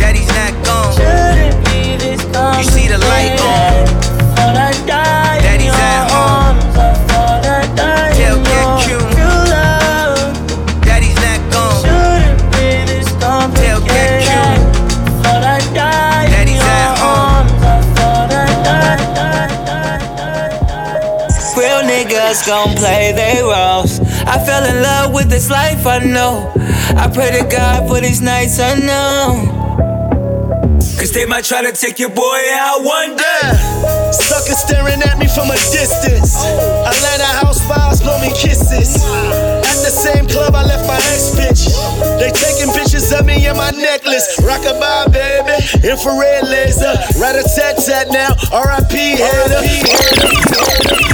Daddy's 0.00 0.28
not 0.32 0.52
gone. 0.64 0.96
Shouldn't 0.96 1.58
be 1.66 1.96
this 2.00 2.22
You 2.22 2.64
see 2.64 2.88
the 2.88 2.98
light 2.98 3.38
on. 3.40 3.86
Thought 4.36 4.56
I 4.56 4.86
died 4.86 5.23
niggas 22.34 22.46
gon' 22.46 22.76
play 22.76 23.12
their 23.12 23.44
roles. 23.44 24.00
I 24.26 24.44
fell 24.44 24.64
in 24.64 24.82
love 24.82 25.14
with 25.14 25.28
this 25.28 25.50
life, 25.50 25.86
I 25.86 25.98
know. 25.98 26.52
I 26.96 27.10
pray 27.12 27.30
to 27.38 27.46
God 27.48 27.88
for 27.88 28.00
these 28.00 28.20
nights 28.20 28.58
unknown. 28.58 29.62
Cause 30.98 31.12
they 31.12 31.26
might 31.26 31.44
try 31.44 31.62
to 31.62 31.72
take 31.72 31.98
your 31.98 32.08
boy 32.08 32.40
out 32.52 32.82
one 32.82 33.16
day. 33.16 33.50
Suckers 34.10 34.58
staring 34.58 35.02
at 35.02 35.18
me 35.18 35.26
from 35.28 35.50
a 35.50 35.58
distance. 35.70 36.36
Atlanta 36.36 37.28
house 37.44 37.60
vibes 37.66 38.00
blow 38.02 38.18
me 38.20 38.28
kisses. 38.32 38.96
At 39.04 39.78
the 39.84 39.92
same 39.92 40.26
club 40.26 40.54
I 40.54 40.64
left 40.64 40.86
my 40.86 40.96
ex 41.12 41.34
bitch. 41.36 41.68
They 42.18 42.30
taking 42.30 42.72
pictures 42.72 43.12
of 43.12 43.26
me 43.26 43.46
and 43.46 43.58
my 43.58 43.70
necklace. 43.70 44.40
Rockabye, 44.40 45.12
baby. 45.12 45.88
Infrared 45.88 46.44
laser. 46.48 46.94
Rat 47.20 47.36
a 47.36 47.44
tat 47.54 47.76
tat 47.84 48.08
now. 48.08 48.32
RIP 48.54 49.18
hater. 49.18 51.13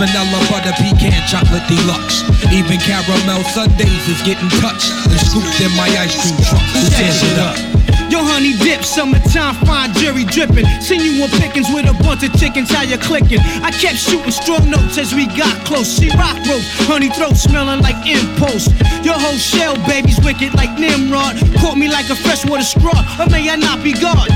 Vanilla 0.00 0.40
butter 0.48 0.72
pecan 0.80 1.12
chocolate 1.28 1.62
deluxe. 1.68 2.24
Even 2.48 2.80
caramel 2.80 3.44
sundaes 3.52 4.08
is 4.08 4.20
getting 4.24 4.48
touched 4.56 4.88
and 5.12 5.20
scooped 5.20 5.60
in 5.60 5.70
my 5.76 5.88
ice 6.00 6.16
cream 6.16 6.40
truck. 6.48 6.64
Who 6.72 6.88
tears 6.88 7.20
it 7.20 7.38
up? 7.38 7.56
Yo, 8.08 8.24
honey 8.24 8.56
dip, 8.58 8.82
summertime, 8.82 9.54
fine 9.68 9.92
jerry 9.94 10.24
dripping. 10.24 10.66
Seen 10.80 10.98
you 10.98 11.22
on 11.22 11.30
pickings 11.38 11.68
with 11.70 11.86
a 11.86 11.94
bunch 12.02 12.24
of 12.24 12.32
chickens, 12.40 12.72
how 12.72 12.82
you 12.82 12.98
clicking? 12.98 13.38
I 13.62 13.70
kept 13.70 13.98
shooting 14.00 14.32
strong 14.32 14.68
notes 14.70 14.98
as 14.98 15.14
we 15.14 15.28
got 15.36 15.54
close. 15.62 15.86
She 16.00 16.08
rock 16.16 16.34
roast, 16.48 16.66
honey 16.90 17.10
throat 17.10 17.36
smelling 17.36 17.84
like 17.84 18.00
impulse. 18.08 18.66
Your 19.04 19.14
whole 19.14 19.38
shell, 19.38 19.76
baby's 19.86 20.18
wicked 20.24 20.54
like 20.54 20.74
Nimrod. 20.80 21.38
Caught 21.60 21.76
me 21.76 21.86
like 21.92 22.08
a 22.10 22.16
freshwater 22.16 22.64
straw, 22.64 22.98
or 23.20 23.28
may 23.30 23.48
I 23.48 23.54
not 23.54 23.84
be 23.84 23.92
God? 23.92 24.26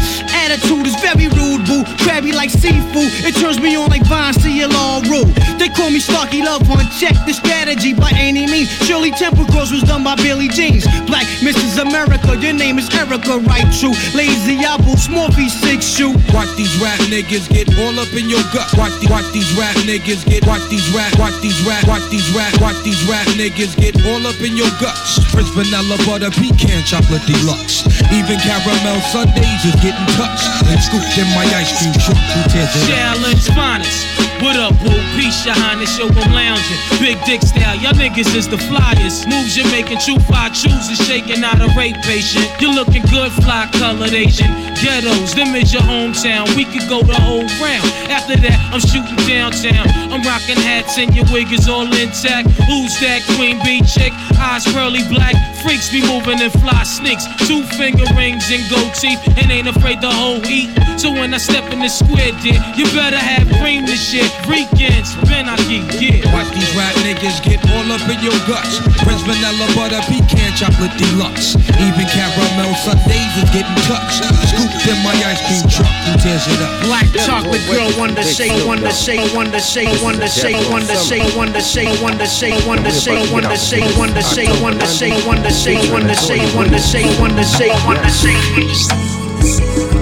Attitude 0.45 0.85
is 0.85 0.95
very 1.01 1.33
rude, 1.33 1.65
boo. 1.65 1.89
Crabby 2.05 2.37
like 2.37 2.51
seafood, 2.51 3.09
it 3.25 3.33
turns 3.41 3.59
me 3.65 3.81
on 3.81 3.89
like 3.89 4.05
vines 4.05 4.37
to 4.45 4.53
your 4.53 4.69
law 4.69 5.01
rule. 5.09 5.25
They 5.57 5.73
call 5.73 5.89
me 5.89 5.97
Starky 5.97 6.45
Love 6.45 6.61
Hunt, 6.69 6.85
check 7.01 7.17
the 7.25 7.33
strategy 7.33 7.97
by 7.97 8.13
any 8.13 8.45
means. 8.45 8.69
Shirley 8.85 9.11
Temple 9.11 9.49
Cross 9.49 9.73
was 9.73 9.81
done 9.89 10.05
by 10.05 10.17
Billy 10.21 10.49
Jeans. 10.53 10.85
Black 11.09 11.25
Mrs. 11.41 11.81
America, 11.81 12.37
your 12.37 12.53
name 12.53 12.77
is 12.77 12.93
Erica, 12.93 13.41
right? 13.49 13.65
True. 13.73 13.97
Lazy 14.13 14.61
apple, 14.61 15.01
Smorphy 15.01 15.49
six 15.49 15.89
shoe. 15.89 16.13
Watch 16.37 16.53
these 16.61 16.77
rap 16.77 17.01
niggas 17.09 17.49
get 17.49 17.73
all 17.81 17.97
up 17.97 18.13
in 18.13 18.29
your 18.29 18.45
gut. 18.53 18.69
Watch, 18.77 18.93
the, 19.01 19.09
watch 19.09 19.25
these 19.33 19.49
rap 19.57 19.73
niggas 19.89 20.29
get. 20.29 20.45
Watch 20.45 20.69
these 20.69 20.85
rap. 20.93 21.17
Watch 21.17 21.41
these 21.41 21.57
rap. 21.65 21.89
Watch 21.89 22.05
these 22.13 22.29
rap. 22.37 22.53
Watch 22.61 22.77
these 22.85 23.01
rap 23.09 23.25
niggas 23.41 23.81
get 23.81 23.97
all 24.05 24.21
up 24.29 24.37
in 24.45 24.61
your 24.61 24.71
guts. 24.77 25.25
French 25.33 25.49
vanilla 25.57 25.97
butter 26.05 26.29
pecan 26.37 26.85
chocolate 26.85 27.25
deluxe. 27.25 27.89
Even 28.13 28.37
caramel 28.45 29.01
sundaes 29.09 29.65
is 29.65 29.75
getting 29.81 30.05
touched 30.21 30.34
and 30.67 30.81
in 31.19 31.27
my 31.35 31.45
ice 31.55 31.73
cream 31.79 31.93
truck. 31.95 32.17
Who 32.17 32.43
tears? 32.51 32.87
Challenge 32.87 33.47
finest. 33.55 34.14
What 34.45 34.57
up, 34.57 34.77
boo? 34.85 34.93
Peace, 35.17 35.47
your 35.47 35.55
highness, 35.57 35.97
yo, 35.97 36.05
I'm 36.05 36.33
lounging. 36.37 36.77
Big 37.01 37.17
dick 37.25 37.41
style, 37.41 37.81
y'all 37.81 37.97
niggas 37.97 38.37
is 38.37 38.47
the 38.47 38.59
flyers. 38.59 39.25
Moves 39.25 39.57
you're 39.57 39.65
making, 39.73 39.97
true 40.05 40.21
fly 40.29 40.51
chooses, 40.51 41.01
shaking 41.09 41.43
out 41.43 41.65
a 41.65 41.73
rape 41.73 41.97
patient. 42.05 42.45
You're 42.61 42.75
looking 42.75 43.01
good, 43.09 43.33
fly 43.33 43.71
colored 43.73 44.13
Asian. 44.13 44.53
Ghettos, 44.85 45.33
them 45.33 45.57
is 45.57 45.73
your 45.73 45.81
hometown. 45.89 46.45
We 46.57 46.67
could 46.67 46.85
go 46.91 47.01
the 47.01 47.17
whole 47.17 47.49
round. 47.57 47.89
After 48.13 48.37
that, 48.37 48.61
I'm 48.69 48.85
shooting 48.85 49.17
downtown. 49.25 49.89
I'm 50.13 50.21
rocking 50.21 50.61
hats 50.61 50.99
and 50.99 51.15
your 51.17 51.25
wig 51.33 51.49
is 51.51 51.67
all 51.67 51.89
intact. 51.89 52.53
Who's 52.69 52.93
that 53.01 53.25
queen 53.41 53.57
bee 53.65 53.81
chick? 53.81 54.13
Eyes 54.37 54.69
pearly 54.69 55.01
black. 55.09 55.33
Freaks 55.65 55.89
be 55.89 56.05
moving 56.05 56.37
in 56.37 56.51
fly 56.61 56.85
sneaks. 56.85 57.25
Two 57.49 57.65
finger 57.81 58.05
rings 58.13 58.45
and 58.53 58.61
gold 58.69 58.93
teeth. 58.93 59.25
And 59.41 59.49
ain't 59.49 59.69
afraid 59.69 60.03
the 60.03 60.13
whole 60.13 60.45
eat. 60.45 60.69
So 61.01 61.11
when 61.11 61.33
I 61.33 61.39
step 61.39 61.73
in 61.73 61.81
the 61.81 61.89
square, 61.89 62.37
dear, 62.45 62.61
you 62.77 62.85
better 62.93 63.17
have 63.17 63.49
cream 63.63 63.87
this 63.87 64.03
shit. 64.05 64.34
Weekends, 64.49 65.17
Ben 65.25 65.49
I 65.49 65.57
keep 65.65 65.89
yeah. 65.97 66.21
Watch 66.35 66.53
these 66.53 66.69
rap 66.77 66.93
niggas 67.01 67.41
get 67.41 67.63
all 67.73 67.89
up 67.89 68.05
in 68.11 68.21
your 68.21 68.37
guts. 68.45 68.77
French 69.01 69.23
vanilla 69.25 69.67
butter 69.73 70.03
pecan 70.05 70.53
chocolate 70.53 70.93
deluxe. 71.01 71.57
Even 71.81 72.07
caramel 72.13 72.75
sundaes 72.85 73.33
is 73.41 73.49
getting 73.55 73.81
touched. 73.89 74.21
Scooped 74.53 74.85
in 74.85 74.99
my 75.01 75.17
ice 75.25 75.41
cream 75.49 75.65
truck. 75.73 75.89
Who 76.05 76.13
tears 76.21 76.45
it 76.51 76.61
up? 76.61 76.73
Black 76.85 77.09
chocolate 77.25 77.65
girl, 77.71 77.89
wonder 77.97 78.23
shake, 78.23 78.53
wonder 78.69 78.93
shake, 78.93 79.25
wonder 79.35 79.61
shake, 79.61 79.97
wonder 80.05 80.29
shake, 80.29 80.61
wonder 80.69 80.97
shake, 80.97 81.31
wonder 81.37 81.63
shake, 81.63 82.03
wonder 82.05 82.27
shake, 82.27 82.61
wonder 82.69 82.93
shake, 82.93 83.27
wonder 83.33 83.51
shake, 83.57 83.91
wonder 83.97 84.23
shake, 84.23 84.61
wonder 84.63 84.91
shake, 84.93 85.27
wonder 85.27 85.55
shake, 85.55 85.85
wonder 85.95 86.15
shake, 86.15 86.55
wonder 86.55 86.79
shake, 86.79 87.19
wonder 87.19 87.45
shake, 87.45 87.87
wonder 87.87 88.11
shake. 88.11 88.75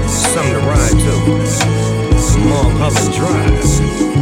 Something 0.08 0.52
to 0.52 0.60
ride 0.66 0.98
to. 0.98 1.82
Mulholland 2.38 3.14
Drive. 3.14 4.21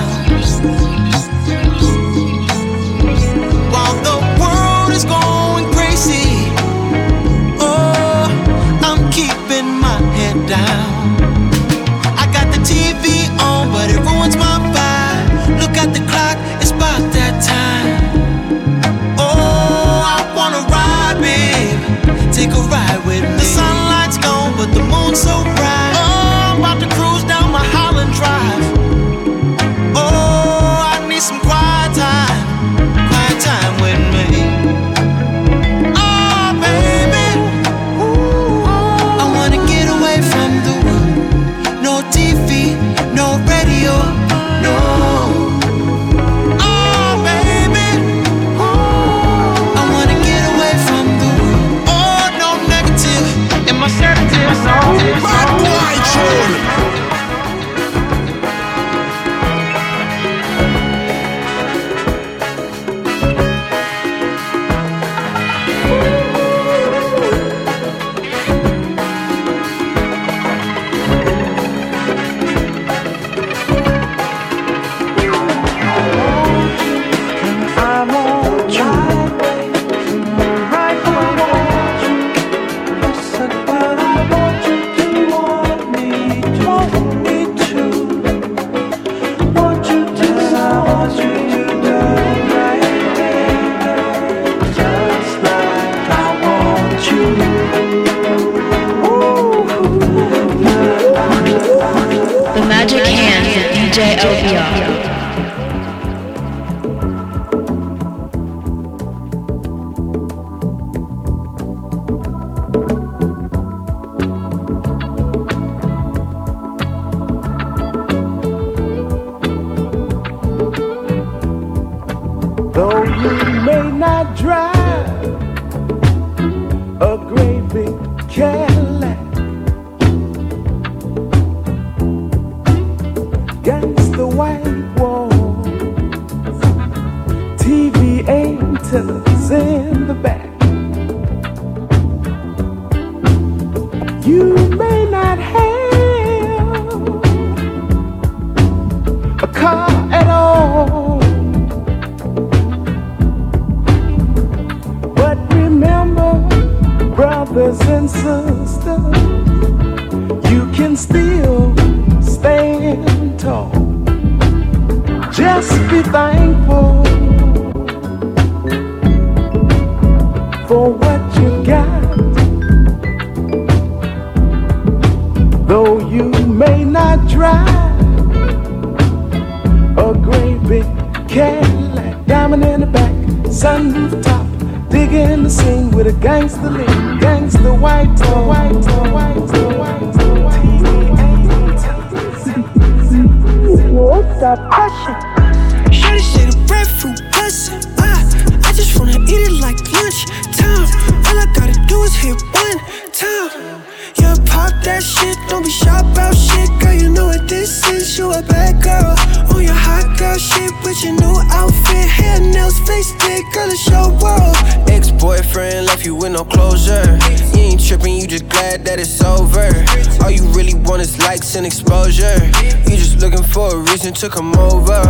to 224.21 224.29
come 224.29 224.53
over. 224.53 225.01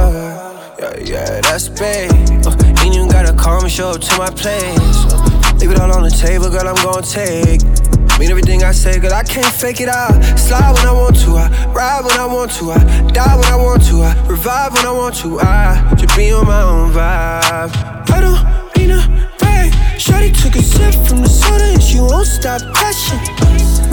Yeah, 0.79 0.95
yeah, 1.03 1.41
that's 1.41 1.67
babe. 1.67 2.11
Uh, 2.47 2.55
ain't 2.79 2.95
even 2.95 3.09
gotta 3.09 3.35
call 3.35 3.61
me, 3.61 3.67
show 3.67 3.89
up 3.89 3.99
to 3.99 4.17
my 4.17 4.29
place. 4.29 4.79
Uh, 5.11 5.57
leave 5.59 5.71
it 5.71 5.81
all 5.81 5.91
on 5.91 6.03
the 6.03 6.09
table, 6.09 6.49
girl, 6.49 6.65
I'm 6.65 6.79
gonna 6.79 7.01
take. 7.01 7.59
Mean 8.17 8.31
everything 8.31 8.63
I 8.63 8.71
say, 8.71 8.99
girl, 8.99 9.11
I 9.11 9.23
can't 9.23 9.53
fake 9.53 9.81
it 9.81 9.89
out. 9.89 10.15
Slide 10.39 10.71
when 10.75 10.87
I 10.87 10.93
want 10.93 11.19
to, 11.25 11.31
I 11.35 11.49
ride 11.73 12.05
when 12.05 12.17
I 12.17 12.25
want 12.25 12.51
to, 12.51 12.71
I 12.71 12.79
die 13.11 13.35
when 13.35 13.51
I 13.51 13.57
want 13.57 13.83
to, 13.87 14.01
I 14.01 14.15
revive 14.27 14.71
when 14.75 14.85
I 14.85 14.91
want 14.93 15.15
to. 15.17 15.41
I 15.41 15.93
just 15.97 16.15
be 16.15 16.31
on 16.31 16.47
my 16.47 16.61
own 16.61 16.91
vibe. 16.91 17.71
I 18.15 18.21
don't 18.23 18.39
mean 18.77 18.95
to 18.95 19.03
brag. 19.39 19.73
Shorty 19.99 20.31
took 20.31 20.55
a 20.55 20.63
sip 20.63 20.95
from 21.05 21.19
the 21.19 21.27
soda 21.27 21.65
and 21.65 21.83
she 21.83 21.99
won't 21.99 22.27
stop 22.27 22.61
passion. 22.73 23.19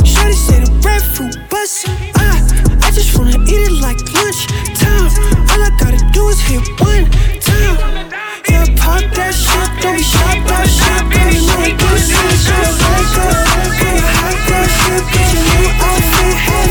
Shorty 0.07 0.35
say 0.35 0.63
the 0.63 0.71
breadfruit 0.81 1.35
bustin'. 1.51 1.91
I, 2.15 2.79
I 2.87 2.91
just 2.93 3.19
wanna 3.19 3.35
eat 3.43 3.67
it 3.67 3.73
like 3.83 3.99
lunch 4.15 4.78
time. 4.89 5.47
All 5.51 5.63
I 5.63 5.71
gotta 5.79 6.03
do 6.13 6.29
is 6.29 6.41
hit 6.41 6.65
one 6.81 7.05
time. 7.41 8.09
Yeah, 8.49 8.65
pop 8.81 9.05
that 9.17 9.33
shit, 9.35 9.69
don't 9.83 9.97
be 9.97 10.03
shy 10.03 10.37
about 10.41 10.67
shit, 10.69 11.05
girl. 11.13 11.29
You 11.33 11.43
know 11.49 11.69
it 11.69 11.77
this 11.79 12.09
is 12.09 12.49
your 12.49 12.65
cycle. 12.81 13.33
Yeah, 13.79 14.17
hot 14.19 14.37
girl 14.49 14.67
shit, 14.79 15.05
get 15.13 15.29
your 15.35 15.45
new 15.49 15.69
outfit, 15.85 16.37
head 16.47 16.71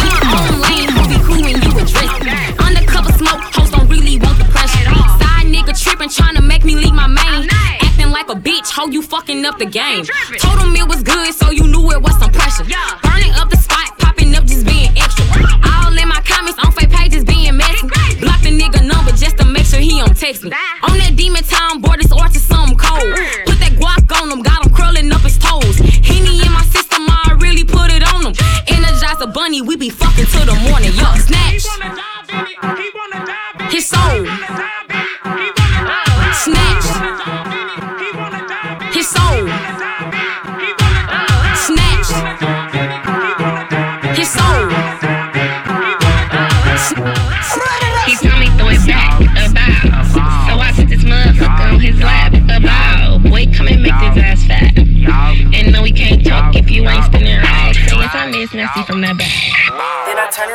In 0.00 0.08
my 0.08 0.40
own 0.40 0.54
lane, 0.64 0.90
who 0.94 1.02
be 1.12 1.18
cool 1.26 1.42
when 1.44 1.56
you 1.60 1.72
address 1.82 2.12
me? 2.24 2.32
Undercover 2.66 3.12
smoke, 3.20 3.42
hoes 3.54 3.70
don't 3.70 3.88
really 3.88 4.18
want 4.18 4.38
the 4.38 4.48
pressure. 4.48 4.84
Side 5.20 5.46
nigga 5.52 5.74
tripping, 5.76 6.08
trying 6.08 6.36
to 6.36 6.42
make 6.42 6.64
me 6.64 6.74
leave 6.76 6.94
my 6.94 7.06
main. 7.06 7.48
Acting 7.82 8.10
like 8.10 8.28
a 8.28 8.34
bitch, 8.34 8.70
hoe 8.70 8.88
you 8.88 9.02
fucking 9.02 9.44
up 9.44 9.58
the 9.58 9.66
game. 9.66 10.04
Told 10.40 10.58
him 10.60 10.74
it 10.76 10.88
was 10.88 11.02
good, 11.02 11.34
so 11.34 11.50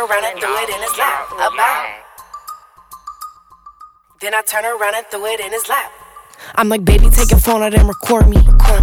around 0.09 0.25
and 0.25 0.39
threw 0.39 0.55
it 0.57 0.69
in 0.69 0.81
his 0.81 0.97
lap. 0.97 1.31
About. 1.33 1.95
Then 4.21 4.33
I 4.33 4.41
turn 4.41 4.65
around 4.65 4.95
and 4.95 5.05
threw 5.07 5.25
it 5.25 5.39
in 5.39 5.51
his 5.51 5.67
lap. 5.67 5.91
I'm 6.55 6.69
like, 6.69 6.85
baby, 6.85 7.09
take 7.09 7.31
your 7.31 7.39
phone 7.39 7.63
out 7.63 7.73
and 7.73 7.87
record 7.87 8.29
me. 8.29 8.37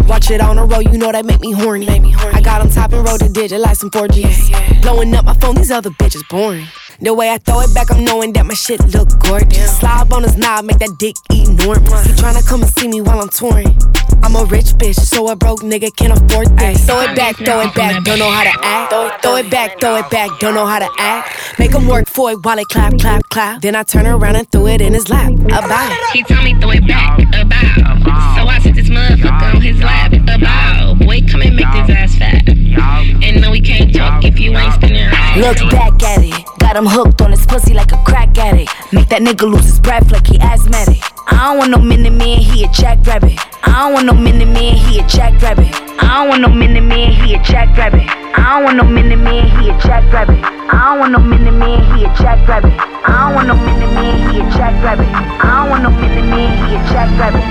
Watch 0.07 0.29
it 0.29 0.41
on 0.41 0.57
the 0.57 0.65
road, 0.65 0.91
you 0.91 0.97
know 0.97 1.11
that 1.11 1.25
make 1.25 1.39
me 1.39 1.51
horny. 1.51 1.87
I 1.87 2.41
got 2.41 2.61
him 2.61 2.69
top 2.69 2.93
and 2.93 3.05
roll 3.07 3.17
the 3.17 3.29
digit 3.29 3.59
like 3.59 3.77
some 3.77 3.89
4Gs. 3.89 4.81
Blowing 4.81 5.13
up 5.15 5.25
my 5.25 5.33
phone, 5.33 5.55
these 5.55 5.71
other 5.71 5.89
bitches 5.89 6.27
boring. 6.29 6.67
The 7.01 7.13
way 7.13 7.29
I 7.29 7.37
throw 7.37 7.61
it 7.61 7.73
back, 7.73 7.91
I'm 7.91 8.03
knowing 8.03 8.33
that 8.33 8.45
my 8.45 8.53
shit 8.53 8.79
look 8.93 9.09
gorgeous. 9.19 9.79
Slide 9.79 10.11
on 10.11 10.23
his 10.23 10.37
knob, 10.37 10.65
make 10.65 10.79
that 10.79 10.95
dick 10.99 11.15
enormous. 11.31 12.05
He 12.05 12.11
tryna 12.13 12.47
come 12.47 12.61
and 12.61 12.71
see 12.71 12.87
me 12.87 13.01
while 13.01 13.21
I'm 13.21 13.29
touring. 13.29 13.77
I'm 14.23 14.35
a 14.35 14.45
rich 14.45 14.73
bitch, 14.77 14.95
so 14.95 15.29
a 15.29 15.35
broke 15.35 15.61
nigga 15.61 15.95
can't 15.95 16.13
afford 16.13 16.57
this. 16.57 16.85
Throw 16.85 17.01
it 17.01 17.15
back, 17.15 17.35
throw 17.37 17.61
it 17.61 17.73
back, 17.75 18.03
don't 18.03 18.19
know 18.19 18.29
how 18.29 18.43
to 18.43 18.65
act. 18.65 18.91
Throw 18.91 19.07
it, 19.07 19.21
throw 19.21 19.35
it 19.37 19.49
back, 19.51 19.79
throw 19.79 19.95
it 19.97 20.09
back, 20.09 20.39
don't 20.39 20.53
know 20.53 20.65
how 20.65 20.79
to 20.79 20.89
act. 20.97 21.59
Make 21.59 21.73
him 21.73 21.87
work 21.87 22.07
for 22.07 22.31
it 22.31 22.43
while 22.43 22.57
it 22.57 22.67
clap, 22.67 22.97
clap, 22.99 23.21
clap. 23.29 23.61
Then 23.61 23.75
I 23.75 23.83
turn 23.83 24.07
around 24.07 24.35
and 24.35 24.49
threw 24.51 24.67
it 24.67 24.81
in 24.81 24.93
his 24.93 25.09
lap. 25.09 25.31
About. 25.31 25.93
He 26.13 26.23
told 26.23 26.43
me 26.43 26.59
throw 26.59 26.71
it 26.71 26.87
back, 26.87 27.19
about. 27.33 28.35
So 28.35 28.47
I 28.47 28.59
took 28.61 28.75
this 28.75 28.89
motherfucker 28.89 29.55
on 29.55 29.61
his 29.61 29.79
lap, 29.79 30.13
about. 30.13 30.99
Boy, 30.99 31.21
come 31.29 31.41
and 31.41 31.55
make 31.55 31.71
this 31.71 31.89
ass 31.95 32.15
fat. 32.15 32.47
And 32.47 33.41
no, 33.41 33.51
we 33.51 33.61
can't 33.61 33.93
talk 33.93 34.23
if 34.25 34.39
you 34.39 34.55
ain't 34.57 34.73
spinning. 34.73 35.04
Look 35.35 35.57
back 35.69 36.01
at 36.01 36.23
it. 36.23 36.45
Got 36.59 36.77
him 36.77 36.85
hooked 36.85 37.21
on 37.21 37.31
his 37.31 37.45
pussy 37.45 37.73
like 37.73 37.91
a 37.91 38.01
crack 38.03 38.37
addict. 38.37 38.71
Make 38.93 39.09
that 39.09 39.21
nigga 39.21 39.43
lose 39.51 39.65
his 39.65 39.79
breath 39.81 40.09
like 40.09 40.27
he 40.27 40.39
asthmatic. 40.39 41.03
I 41.27 41.51
don't 41.51 41.57
want 41.57 41.71
no 41.71 41.77
mini 41.77 42.09
man, 42.09 42.39
he 42.39 42.63
a 42.63 42.69
jackrabbit. 42.69 43.37
I 43.63 43.83
don't 43.83 43.93
want 43.93 44.05
no 44.05 44.13
mini 44.13 44.45
man, 44.45 44.75
he 44.75 44.99
a 44.99 45.07
jackrabbit. 45.07 45.67
I 45.99 46.23
don't 46.23 46.29
want 46.29 46.41
no 46.41 46.47
mini 46.47 46.79
man, 46.79 47.11
he 47.11 47.35
a 47.35 47.43
jackrabbit. 47.43 48.07
I 48.07 48.55
don't 48.55 48.63
want 48.63 48.77
no 48.77 48.83
mini 48.85 49.15
man, 49.15 49.43
he 49.59 49.69
a 49.69 49.75
jackrabbit. 49.83 50.39
I 50.39 50.95
don't 50.95 50.99
want 50.99 51.11
no 51.11 51.19
mini 51.19 51.51
man, 51.51 51.83
he 51.97 52.05
a 52.05 52.09
jackrabbit. 52.15 52.71
I 52.71 53.27
don't 53.27 53.35
want 53.35 53.47
no 53.47 53.55
mini 53.59 53.87
man, 53.91 54.31
he 54.31 54.39
a 54.39 54.43
jackrabbit. 54.55 55.07
I 55.11 55.51
don't 55.51 55.69
want 55.69 55.83
no 55.83 55.89
mini 55.91 56.21
man, 56.31 56.51
he 56.63 56.75
a 56.75 56.79
jackrabbit. 56.87 57.43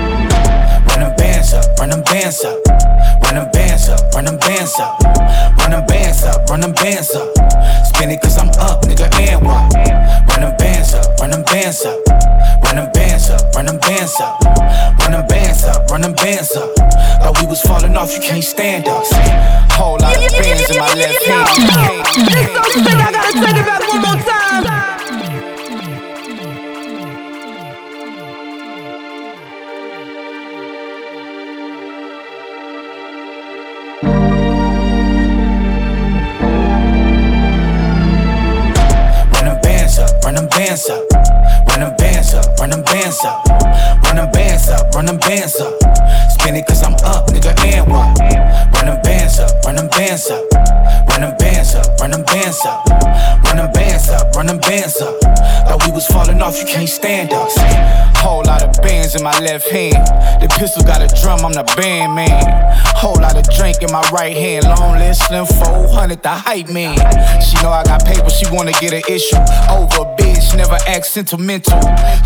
Run 0.89 0.99
them 1.05 1.15
bands 1.17 1.53
up, 1.53 1.77
run 1.77 1.89
them 1.89 2.01
bands 2.01 2.43
up. 2.43 2.57
Run 3.25 3.35
them 3.35 3.49
bands 3.51 3.89
up, 3.89 4.13
run 4.13 4.25
them 4.25 4.37
bands 4.37 4.79
up. 4.79 5.01
Run 5.57 5.71
them 5.71 5.85
bands 5.87 6.23
up, 6.23 6.47
run 6.47 6.61
them 6.61 6.73
bands 6.73 7.15
up. 7.15 7.27
Spin 7.87 8.11
it 8.11 8.21
cause 8.21 8.37
I'm 8.37 8.49
up, 8.61 8.83
nigga, 8.83 9.09
and 9.19 9.43
what? 9.43 9.73
Run 10.29 10.41
them 10.41 10.55
bands 10.57 10.93
up, 10.93 11.19
run 11.19 11.31
them 11.31 11.43
bands 11.43 11.83
up. 11.85 11.97
Run 12.63 12.75
them 12.75 12.91
bands 12.93 13.29
up, 13.31 13.55
run 13.55 13.65
them 13.65 13.79
bands 13.79 14.21
up. 14.21 14.39
Run 14.99 15.11
them 15.11 15.25
bands 15.27 15.63
up, 15.63 15.89
run 15.89 16.01
them 16.01 16.13
bands 16.13 16.55
up. 16.55 16.69
Thought 16.75 17.41
we 17.41 17.47
was 17.47 17.61
falling 17.61 17.97
off, 17.97 18.13
you 18.13 18.21
can't 18.21 18.43
stand 18.43 18.87
us. 18.87 19.09
Whole 19.73 19.97
lot 19.97 20.15
of 20.15 20.31
bands 20.31 20.69
in 20.69 20.77
my 20.77 20.93
left 20.93 21.25
hand. 21.25 21.49
This 22.29 22.53
song 22.53 22.69
shit, 22.71 22.93
I 22.93 23.11
gotta 23.11 23.33
take 23.41 23.57
it 23.57 23.65
one 23.89 24.01
more 24.01 24.23
time. 24.23 24.34
Bands 40.75 40.89
up, 40.89 41.67
run 41.69 41.79
them 41.79 41.95
bands 41.95 42.33
up, 42.33 42.59
run 42.59 42.69
them 42.69 42.83
bands 42.83 43.23
up, 43.23 43.45
run 44.03 44.15
them 44.17 44.29
bands 44.31 44.69
up, 44.69 44.93
run 44.93 45.05
them 45.05 45.17
bands 45.17 45.55
up. 45.61 45.73
Spin 46.31 46.55
it 46.55 46.67
cause 46.67 46.83
I'm 46.83 46.95
up, 47.05 47.27
nigga, 47.27 47.57
and 47.63 47.89
what? 47.89 48.19
Run 48.75 48.85
them 48.87 49.01
bands 49.01 49.39
up, 49.39 49.63
run 49.63 49.75
them 49.75 49.87
bands 49.87 50.29
up, 50.29 50.43
run 51.07 51.21
them 51.21 51.37
bands 51.37 51.54
up, 51.73 51.97
run 51.99 52.11
them 52.11 52.23
bands 52.23 52.59
up, 52.65 52.85
run 53.45 53.57
them 53.57 53.71
bands 53.71 54.09
up, 54.09 54.35
run 54.35 54.45
them 54.45 54.59
bands 54.59 55.01
up. 55.01 55.15
Thought 55.65 55.81
we 55.85 55.91
was 55.91 56.05
falling 56.07 56.41
off, 56.41 56.59
you 56.59 56.65
can't 56.65 56.89
stand 56.89 57.33
us. 57.33 57.55
Whole 58.21 58.43
lot 58.43 58.61
of 58.61 58.75
bands 58.83 59.15
in 59.15 59.23
my 59.23 59.37
left 59.39 59.69
hand. 59.69 59.95
The 60.41 60.47
pistol 60.59 60.83
got 60.83 61.01
a 61.01 61.07
drum, 61.21 61.45
I'm 61.45 61.53
the 61.53 61.63
band 61.77 62.15
man. 62.15 62.43
Whole 62.93 63.17
lot 63.21 63.37
of 63.37 63.45
drink 63.55 63.81
in 63.81 63.91
my 63.91 64.01
right 64.11 64.35
hand. 64.35 64.65
Long 64.65 64.97
list, 64.99 65.25
slim 65.27 65.45
400, 65.45 66.21
the 66.21 66.29
hype 66.29 66.69
man. 66.69 66.97
She 67.41 67.55
know 67.63 67.71
I 67.71 67.83
got 67.83 68.05
paper, 68.05 68.29
she 68.29 68.45
wanna 68.51 68.73
get 68.73 68.93
an 68.93 69.03
issue 69.09 69.37
over 69.71 70.03
a 70.03 70.15
bitch, 70.17 70.55
never 70.57 70.77
act 70.87 71.05
sentimental. 71.05 71.79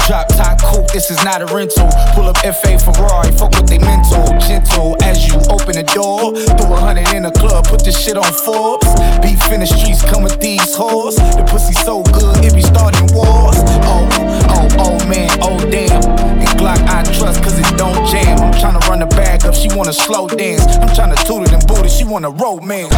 Drop 0.08 0.28
top 0.30 0.60
coupe, 0.62 0.92
this 0.92 1.12
is 1.12 1.24
not 1.24 1.42
a 1.42 1.48
rental. 1.54 1.88
Pull 2.16 2.28
up 2.28 2.38
FA 2.42 2.80
Ferrari, 2.80 3.32
fuck 3.38 3.52
with 3.56 3.68
they 3.68 3.80
mental. 3.80 4.24
Gentle 4.40 4.96
as 5.04 5.28
you 5.28 5.36
open 5.52 5.76
the 5.76 5.88
door. 5.94 6.36
Throw 6.58 6.74
a 6.74 6.80
hundred 6.80 7.14
in 7.14 7.24
the 7.24 7.32
club, 7.32 7.68
put 7.68 7.84
this 7.84 8.00
shit 8.00 8.18
on 8.18 8.32
Forbes. 8.32 8.88
Beef 9.30 9.52
in 9.52 9.60
the 9.60 9.68
streets, 9.68 10.04
come 10.04 10.24
with 10.24 10.40
these 10.40 10.74
hoes. 10.74 11.16
The 11.18 11.46
pussy 11.48 11.74
so 11.74 12.02
good, 12.02 12.44
it 12.44 12.56
be 12.56 12.64
starting 12.64 13.14
wars. 13.14 13.58
Oh, 13.86 14.10
oh, 14.50 14.68
oh 14.80 15.08
man, 15.08 15.30
oh 15.40 15.60
damn. 15.70 16.49
And 16.60 16.68
Glock 16.68 16.88
I 16.90 17.04
trust, 17.04 17.44
cause 17.44 17.58
it 17.58 17.78
don't 17.78 18.06
jam. 18.08 18.40
I'm 18.40 18.52
tryna 18.54 18.80
run 18.88 19.00
the 19.00 19.06
bag 19.06 19.46
up, 19.46 19.54
she 19.54 19.70
wanna 19.76 19.94
slow 19.94 20.28
dance. 20.28 20.66
I'm 20.78 20.90
tryna 20.90 21.16
toot 21.26 21.48
it 21.48 21.54
and 21.54 21.66
booty, 21.68 21.90
she 21.90 22.04
wanna 22.04 22.32
romance. 22.32 22.94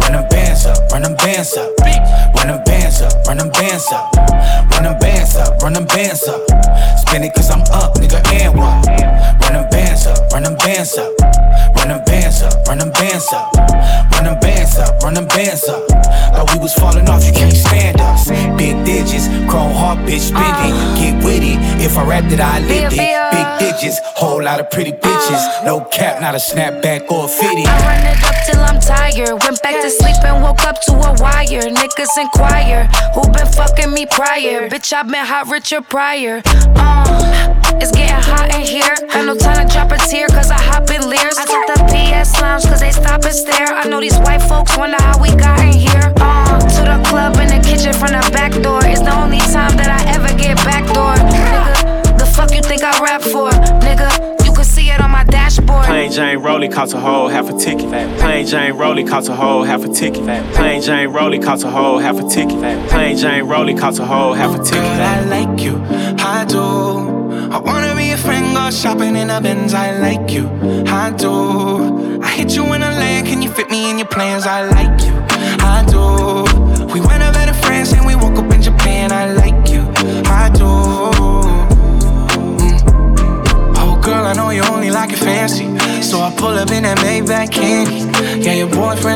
Run 0.00 0.12
them 0.12 0.28
bands 0.28 0.66
up, 0.66 0.78
run 0.92 1.02
them 1.02 1.16
bands 1.16 1.56
up. 1.56 1.70
Run 2.34 2.46
them 2.48 2.62
bands 2.64 3.02
up, 3.02 3.12
run 3.26 3.38
them 3.38 3.50
bands 3.50 3.92
up. 3.92 4.14
Run 4.70 4.82
them 4.84 4.98
bands 4.98 5.36
up, 5.36 5.62
run 5.62 5.72
them 5.72 5.86
bands 5.86 6.28
up. 6.28 6.40
Spin 6.98 7.24
it 7.24 7.34
cause 7.34 7.50
I'm 7.50 7.62
up, 7.72 7.94
nigga, 7.96 8.20
and 8.32 8.56
what? 8.56 8.86
Run 9.42 9.52
them 9.54 9.68
bands 9.70 10.06
up, 10.06 10.30
run 10.32 10.42
them 10.44 10.56
bands 10.56 10.96
up. 10.96 11.10
Run 11.76 11.88
them 11.88 12.04
bands 12.04 12.42
up, 12.42 12.66
run 12.68 12.78
them 12.78 12.90
bands 12.92 13.32
up. 13.32 13.52
Run 14.12 14.24
them 14.24 14.38
bands 14.40 14.78
up, 14.78 15.02
run 15.02 15.14
them 15.14 15.26
bands 15.26 15.64
up. 15.68 15.82
Thought 16.34 16.52
we 16.52 16.58
was 16.60 16.74
falling 16.74 17.08
off, 17.08 17.24
you 17.26 17.32
can't 17.32 17.56
stand 17.56 18.00
us. 18.00 18.28
Big 18.56 18.76
digits, 18.84 19.26
chrome 19.50 19.74
heart, 19.74 19.98
bitch, 20.06 20.30
spin 20.30 20.44
it. 20.68 20.74
Get 21.00 21.24
with 21.24 21.42
it. 21.42 21.58
If 21.80 21.96
I 21.96 22.04
rapped 22.04 22.32
it, 22.32 22.40
I 22.40 22.60
lived 22.60 22.94
it. 22.94 22.99
Big 23.00 23.48
digits, 23.58 23.98
whole 24.16 24.42
lot 24.42 24.60
of 24.60 24.70
pretty 24.70 24.92
bitches. 24.92 25.64
No 25.64 25.80
cap, 25.80 26.20
not 26.20 26.34
a 26.34 26.38
snapback 26.38 27.10
or 27.10 27.24
a 27.24 27.28
fitty. 27.28 27.64
I 27.66 27.76
run 27.88 28.04
it 28.06 28.22
up 28.24 28.34
till 28.46 28.60
I'm 28.60 28.80
tired. 28.80 29.40
Went 29.42 29.62
back 29.62 29.80
to 29.82 29.90
sleep 29.90 30.16
and 30.24 30.42
woke 30.42 30.62
up 30.64 30.76
to 30.86 30.92
a 30.92 31.12
wire. 31.20 31.62
Niggas 31.68 32.14
inquire, 32.18 32.86
who 33.14 33.22
been 33.32 33.46
fucking 33.46 33.92
me 33.92 34.06
prior? 34.06 34.68
Bitch, 34.68 34.92
I 34.92 35.02
been 35.02 35.24
hot 35.24 35.48
Richard 35.48 35.88
Pryor. 35.88 36.42
Uh, 36.76 37.56
it's 37.80 37.92
getting 37.92 38.14
hot 38.14 38.54
in 38.54 38.60
here. 38.60 38.94
Had 39.08 39.26
no 39.26 39.36
time 39.36 39.66
to 39.66 39.72
drop 39.72 39.92
a 39.92 39.98
tear, 39.98 40.28
cause 40.28 40.50
I 40.50 40.60
hop 40.60 40.90
in 40.90 41.08
Lears. 41.08 41.38
I 41.38 41.44
took 41.46 41.66
the 41.72 41.80
PS 41.88 42.40
lounge, 42.40 42.64
cause 42.64 42.80
they 42.80 42.92
stop 42.92 43.24
and 43.24 43.34
stare. 43.34 43.72
I 43.72 43.88
know 43.88 44.00
these 44.00 44.18
white 44.18 44.42
folks 44.42 44.76
wonder 44.76 45.00
how 45.00 45.20
we 45.20 45.34
got 45.36 45.58
in 45.60 45.72
here. 45.72 46.12
Uh, 46.20 46.60
to 46.60 46.82
the 46.84 47.00
club 47.08 47.36
in 47.36 47.48
the 47.48 47.60
kitchen 47.66 47.92
from 47.94 48.12
the 48.12 48.22
back 48.32 48.52
door. 48.62 48.80
It's 48.84 49.00
the 49.00 49.14
only 49.16 49.40
time 49.50 49.76
that 49.80 49.88
I 49.88 50.00
ever 50.14 50.28
get 50.36 50.56
backdoor. 50.58 51.16
Nigga, 51.30 51.49
the 51.49 51.49
fuck 52.40 52.54
you 52.54 52.62
think 52.62 52.82
I 52.82 52.92
rap 53.02 53.20
for? 53.20 53.50
Nigga, 53.86 54.10
you 54.46 54.52
can 54.52 54.64
see 54.64 54.88
it 54.90 55.00
on 55.00 55.10
my 55.10 55.24
dashboard. 55.24 55.84
Plain 55.84 56.10
Jane 56.10 56.38
Rolly 56.38 56.68
cost 56.68 56.94
a 56.94 57.00
whole 57.00 57.28
half 57.28 57.50
a 57.50 57.56
ticket. 57.58 57.88
Plain 58.18 58.46
Jane 58.46 58.72
Rolly 58.72 59.04
cost 59.04 59.28
a 59.28 59.36
whole 59.36 59.62
half 59.62 59.84
a 59.84 59.92
ticket. 59.92 60.24
Plain 60.54 60.80
Jane 60.82 61.08
Rolly 61.08 61.38
cost 61.38 61.64
a 61.64 61.70
whole 61.70 61.98
half 61.98 62.18
a 62.18 62.26
ticket. 62.26 62.58
Plain 62.88 63.16
Jane 63.18 63.44
Rolly 63.44 63.74
cost 63.74 63.98
a 63.98 64.06
whole 64.06 64.32
half 64.32 64.58
a 64.58 64.62
ticket. 64.62 64.82
Girl, 64.82 65.12
I 65.16 65.20
like 65.36 65.60
you, 65.60 65.76
I 66.34 66.46
do. 66.46 67.30
I 67.56 67.58
wanna 67.58 67.94
be 67.94 68.10
a 68.12 68.16
friend, 68.16 68.54
go 68.54 68.70
shopping 68.70 69.16
in 69.16 69.28
a 69.28 69.40
Benz. 69.40 69.74
I 69.74 69.98
like 69.98 70.30
you, 70.30 70.48
I 70.86 71.10
do. 71.10 72.22
I 72.22 72.30
hit 72.30 72.56
you 72.56 72.64
in 72.74 72.82
a 72.82 72.92
land, 73.02 73.26
can 73.26 73.42
you 73.42 73.50
fit 73.50 73.68
me 73.68 73.90
in 73.90 73.98
your 73.98 74.08
plans? 74.08 74.46
I 74.46 74.64
like 74.64 74.96
you, 75.06 75.14
I 75.74 75.84
do. 75.94 76.04
We 76.94 77.00
went 77.00 77.22
up 77.22 77.34
better 77.34 77.54
friends 77.54 77.92
and 77.92 78.06
we 78.06 78.14
woke 78.14 78.38
up 78.38 78.50
in 78.52 78.62
Japan. 78.62 79.12
I 79.12 79.32
like 79.32 79.68
you, 79.69 79.69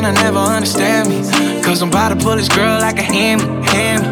I 0.05 0.11
never 0.11 0.37
understand 0.37 1.09
me. 1.09 1.63
Cause 1.63 1.81
I'm 1.81 1.89
about 1.89 2.09
to 2.09 2.15
pull 2.15 2.35
this 2.35 2.47
girl 2.47 2.79
like 2.79 2.99
a 2.99 3.01
hammy, 3.01 3.43
hammy. 3.65 4.05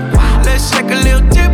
Let's 0.43 0.71
take 0.71 0.85
a 0.85 0.95
little 0.95 1.21
dip, 1.29 1.52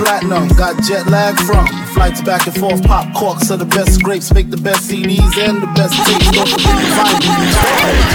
platinum, 0.00 0.48
got 0.56 0.82
jet 0.82 1.06
lag 1.06 1.36
from. 1.44 1.66
Flights 1.92 2.22
back 2.22 2.46
and 2.46 2.56
forth, 2.56 2.82
pop 2.84 3.12
corks 3.14 3.50
are 3.50 3.58
the 3.58 3.66
best 3.66 4.02
grapes, 4.02 4.32
make 4.32 4.50
the 4.50 4.56
best 4.56 4.88
CDs 4.90 5.36
and 5.36 5.62
the 5.62 5.66
best 5.76 5.94
tapes. 6.08 6.30
Don't 6.32 6.48
forget 6.48 6.72
to 6.72 6.88
find 6.96 7.20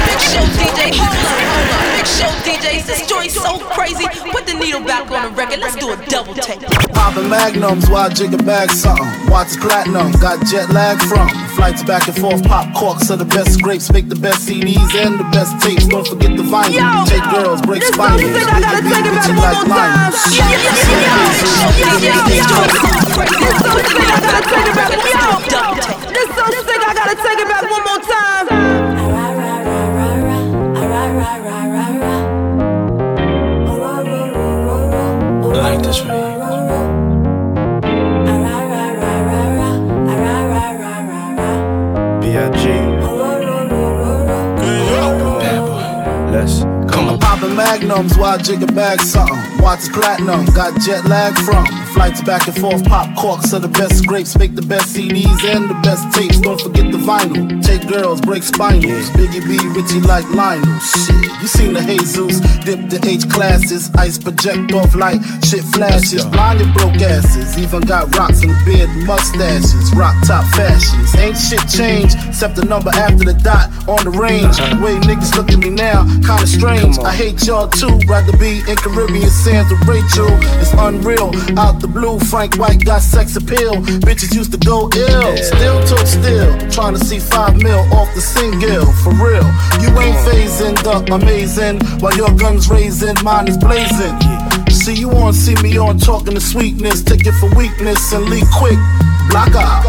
Big 0.10 0.22
show 0.26 0.46
DJ, 0.58 0.98
hold 0.98 1.14
up, 1.30 1.46
hold 1.54 1.70
up. 1.70 1.86
Big 1.94 2.08
show 2.10 2.32
DJs, 2.42 2.86
this 2.88 3.08
joint's 3.08 3.36
so 3.36 3.60
crazy. 3.60 4.06
Put 4.32 4.48
the 4.48 4.54
needle 4.54 4.82
back 4.82 5.10
on 5.12 5.30
the 5.30 5.38
record, 5.38 5.60
let's 5.60 5.76
do 5.76 5.94
a 5.94 5.98
double 6.08 6.34
take. 6.34 6.62
Poppin' 6.94 7.30
magnums, 7.30 7.88
why 7.90 8.10
jigger 8.10 8.44
bag 8.44 8.72
something? 8.72 9.30
Watch 9.30 9.56
platinum, 9.62 10.12
got 10.14 10.44
jet 10.48 10.70
lag 10.72 11.00
from. 11.02 11.45
Flights 11.56 11.84
back 11.84 12.08
and 12.08 12.18
forth, 12.18 12.44
pop 12.44 12.76
corks 12.76 13.10
are 13.10 13.16
the 13.16 13.24
best 13.24 13.54
scrapes. 13.54 13.90
Make 13.92 14.10
the 14.10 14.16
best 14.16 14.48
CDs 14.48 14.94
and 14.94 15.18
the 15.18 15.24
best 15.32 15.58
tapes. 15.66 15.88
Don't 15.88 16.06
forget 16.06 16.36
the 16.36 16.44
vinyl. 16.44 16.76
Yo, 16.76 17.06
Take 17.08 17.24
girls, 17.32 17.62
break 17.62 17.82
spines. 17.82 18.22
Make 18.22 18.44
a 18.44 18.82
beat 18.84 19.08
with 19.08 19.28
you 19.28 19.36
like 19.40 19.68
lime. 19.68 20.12
This 26.12 26.28
song 26.36 26.52
said 26.68 26.82
I 26.84 26.94
gotta 26.94 27.16
take 27.16 27.40
it 27.40 27.48
back 27.48 27.64
one 27.72 27.84
more 27.88 28.04
time. 28.04 28.55
Magnums, 47.96 48.18
why 48.18 48.38
jigger 48.38 48.68
bag 48.76 49.00
something? 49.00 49.38
Watch 49.60 49.90
platinum, 49.94 50.46
got 50.48 50.78
jet 50.82 51.06
lag 51.06 51.34
from. 51.34 51.85
Flights 51.96 52.22
back 52.24 52.46
and 52.46 52.58
forth, 52.60 52.84
pop 52.84 53.08
corks 53.16 53.54
are 53.54 53.60
the 53.60 53.70
best 53.70 54.06
grapes, 54.06 54.38
make 54.38 54.54
the 54.54 54.62
best 54.62 54.94
CDs 54.94 55.44
and 55.46 55.70
the 55.70 55.80
best 55.82 56.04
tapes. 56.12 56.42
Don't 56.42 56.60
forget 56.60 56.92
the 56.92 56.98
vinyl. 56.98 57.48
Take 57.64 57.88
girls, 57.88 58.20
break 58.20 58.44
spinals. 58.44 59.08
Biggie 59.16 59.40
B, 59.48 59.56
Richie 59.72 60.02
like 60.06 60.28
Lionel. 60.32 60.78
Shit, 60.80 61.32
you 61.42 61.48
seen 61.48 61.74
the 61.74 61.80
Jesus, 61.80 62.42
dip 62.66 62.90
the 62.90 63.00
H 63.08 63.30
classes, 63.30 63.90
ice 63.96 64.18
project 64.18 64.74
off 64.74 64.94
light, 64.94 65.24
shit 65.48 65.64
flashes. 65.72 66.26
Blinded 66.26 66.74
broke 66.74 67.00
asses, 67.00 67.58
even 67.58 67.80
got 67.82 68.14
rocks 68.18 68.44
and 68.44 68.54
beard 68.66 68.90
mustaches. 69.08 69.96
Rock 69.96 70.16
top 70.28 70.44
fashions, 70.52 71.16
ain't 71.16 71.38
shit 71.38 71.64
changed 71.72 72.18
except 72.28 72.58
the 72.58 72.66
number 72.66 72.92
after 72.92 73.24
the 73.24 73.40
dot 73.40 73.72
on 73.88 74.04
the 74.04 74.12
range. 74.12 74.58
The 74.58 74.78
way 74.84 75.00
niggas 75.08 75.34
look 75.38 75.50
at 75.50 75.60
me 75.60 75.70
now, 75.70 76.04
kinda 76.28 76.46
strange. 76.46 77.00
I 77.00 77.16
hate 77.16 77.48
y'all 77.48 77.70
too, 77.70 77.98
rather 78.06 78.36
be 78.38 78.60
in 78.68 78.76
Caribbean 78.76 79.30
sands 79.30 79.72
with 79.72 79.88
Rachel. 79.88 80.28
It's 80.60 80.74
unreal. 80.76 81.32
Out 81.58 81.80
the 81.80 81.85
blue, 81.88 82.20
Frank 82.20 82.58
White 82.58 82.84
got 82.84 83.02
sex 83.02 83.36
appeal. 83.36 83.76
Bitches 84.06 84.34
used 84.34 84.52
to 84.52 84.58
go 84.58 84.90
ill, 84.96 85.38
still 85.38 85.86
talk 85.86 86.06
still. 86.08 86.58
Trying 86.70 86.94
to 86.94 87.04
see 87.04 87.20
five 87.20 87.56
mil 87.62 87.80
off 87.94 88.14
the 88.16 88.22
single, 88.22 88.86
for 89.04 89.14
real. 89.14 89.48
You 89.82 89.90
ain't 90.00 90.18
phasing 90.28 90.76
the 90.84 91.14
amazing 91.14 91.80
while 92.00 92.16
your 92.16 92.32
guns 92.36 92.70
raising, 92.70 93.16
mine 93.24 93.48
is 93.48 93.58
blazing. 93.58 94.16
See 94.70 94.96
you 94.96 95.12
on, 95.12 95.34
see 95.34 95.56
me 95.62 95.78
on, 95.78 95.98
talking 95.98 96.34
to 96.36 96.42
sweetness. 96.42 97.04
Take 97.04 97.26
it 97.26 97.34
for 97.34 97.50
weakness 97.56 98.14
and 98.14 98.26
leave 98.26 98.48
quick. 98.54 98.80
Block 99.30 99.56
out. 99.56 99.84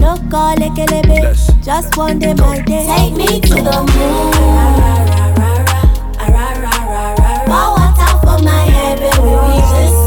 No 0.00 0.16
call 0.30 0.60
it 0.60 0.72
kelebe, 0.72 1.64
just 1.64 1.96
one 1.96 2.18
day 2.18 2.34
my 2.34 2.60
day. 2.62 2.86
Take 2.86 3.14
me 3.14 3.40
to 3.40 3.54
the 3.62 3.78
moon. 3.94 4.32
Pour 7.46 7.68
water 7.76 8.12
for 8.22 8.42
my 8.42 8.64
head 8.64 8.98
when 8.98 9.18
we 9.22 9.32
reach 9.54 10.01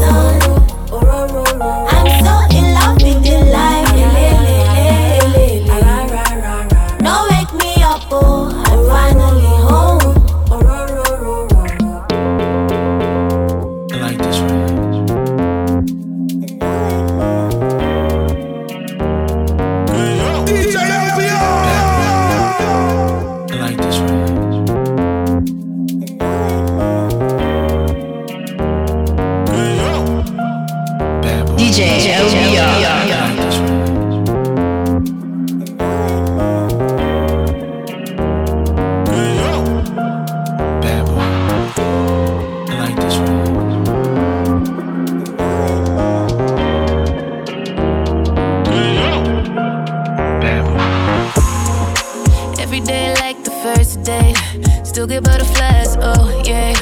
Still 54.96 55.06
get 55.06 55.24
butterflies, 55.24 55.98
oh 56.00 56.42
yeah. 56.46 56.72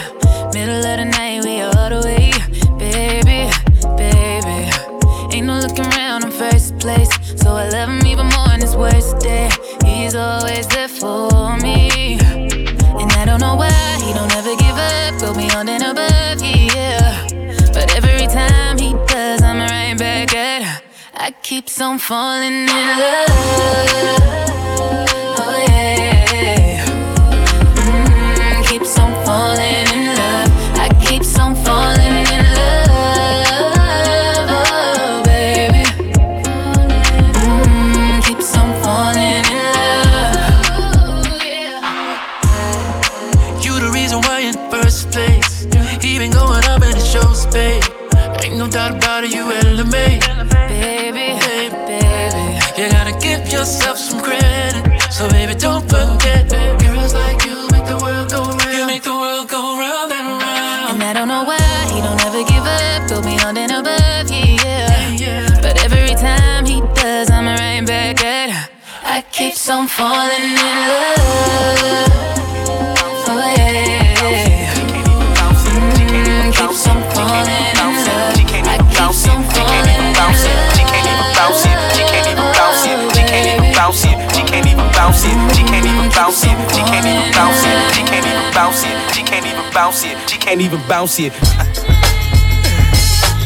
Middle 0.53 0.77
of 0.77 0.99
the 0.99 1.05
night, 1.05 1.45
we 1.45 1.63
all 1.63 1.91
the 1.91 2.01
way. 2.07 2.24
I 7.65 7.71
love 7.71 7.89
him 7.89 8.07
even 8.07 8.27
more 8.27 8.53
on 8.53 8.61
his 8.61 8.77
worst 8.77 9.21
day. 9.21 9.49
He's 9.87 10.15
always 10.15 10.67
there 10.67 10.87
for 10.87 11.57
me. 11.63 12.19
And 12.21 13.11
I 13.13 13.25
don't 13.25 13.41
know 13.41 13.57
why 13.57 13.73
he 14.05 14.13
don't 14.13 14.31
ever 14.37 14.55
give 14.57 14.77
up. 14.77 15.19
Go 15.19 15.33
beyond 15.33 15.71
and 15.71 15.83
above, 15.83 16.43
yeah. 16.43 17.27
But 17.73 17.97
every 17.97 18.27
time 18.27 18.77
he 18.77 18.93
does, 19.07 19.41
I'm 19.41 19.61
right 19.61 19.97
back 19.97 20.35
at 20.35 20.63
her. 20.63 20.83
I 21.15 21.31
keep 21.31 21.71
on 21.81 21.99
falling 21.99 22.69
in 22.69 22.69
love. 22.69 24.74
Yourself 53.65 53.97
some 53.97 54.21
credit. 54.21 55.01
So 55.11 55.27
baby, 55.31 55.55
don't 55.55 55.85
forget. 55.89 56.51
Girls 56.51 57.15
like 57.15 57.43
you 57.47 57.57
make 57.73 57.87
the 57.87 57.99
world 58.05 58.29
go 58.29 58.43
round. 58.45 58.77
You 58.77 58.87
make 58.87 59.03
the 59.03 59.17
world 59.23 59.49
go 59.49 59.79
round 59.79 60.13
and 60.13 60.29
round. 60.43 60.93
And 60.93 61.03
I 61.03 61.13
don't 61.15 61.29
know 61.29 61.45
why 61.45 61.59
he 61.89 61.99
don't 62.03 62.21
ever 62.27 62.45
give 62.45 62.67
up, 62.79 63.09
go 63.09 63.23
beyond 63.23 63.57
and 63.57 63.73
above, 63.73 64.31
yeah. 64.31 65.61
But 65.63 65.83
every 65.83 66.15
time 66.15 66.67
he 66.67 66.83
does, 67.01 67.31
I'm 67.31 67.47
right 67.47 67.87
back 67.87 68.23
at 68.23 68.51
her. 68.51 68.69
I 69.03 69.25
keep 69.33 69.55
on 69.71 69.89
falling 69.89 70.53
in 70.69 70.77
love. 70.91 72.14
Bounce 85.25 85.55
it. 85.55 85.57
She 85.57 85.63
can't 85.65 85.87
even 85.87 86.11
bounce 86.13 86.45
it. 86.45 86.57
She 86.75 86.83
can't 86.83 87.07
even 87.07 87.33
bounce 87.33 87.63
it. 87.65 87.77
She 87.95 88.03
can't 88.03 88.27
even 88.27 88.55
bounce 88.55 88.85
it. 88.85 88.97
She 89.15 89.23
can't 89.23 89.47
even 89.47 89.73
bounce 89.73 90.05
it. 90.05 90.17
She 90.29 90.39
can't 90.39 90.61
even 90.61 90.81
bounce 90.89 91.19
it. 91.19 91.33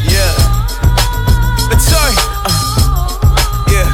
Yeah. 0.09 0.33
Latoy. 1.69 2.13
Uh, 2.43 2.49
yeah. 3.69 3.85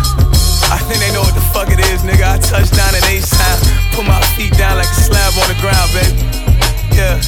I 0.72 0.80
think 0.88 1.02
they 1.02 1.12
know 1.12 1.22
what 1.22 1.34
the 1.36 1.44
fuck 1.52 1.68
it 1.68 1.80
is, 1.92 2.04
nigga. 2.04 2.24
I 2.24 2.38
touch 2.40 2.72
down 2.72 2.96
at 2.96 3.04
H 3.10 3.28
time. 3.30 3.60
Put 3.92 4.06
my 4.08 4.22
feet 4.38 4.54
down 4.54 4.78
like 4.78 4.88
a 4.88 4.96
slab 4.96 5.34
on 5.36 5.48
the 5.52 5.60
ground, 5.60 5.92
baby. 5.92 6.16
Yeah. 6.96 7.20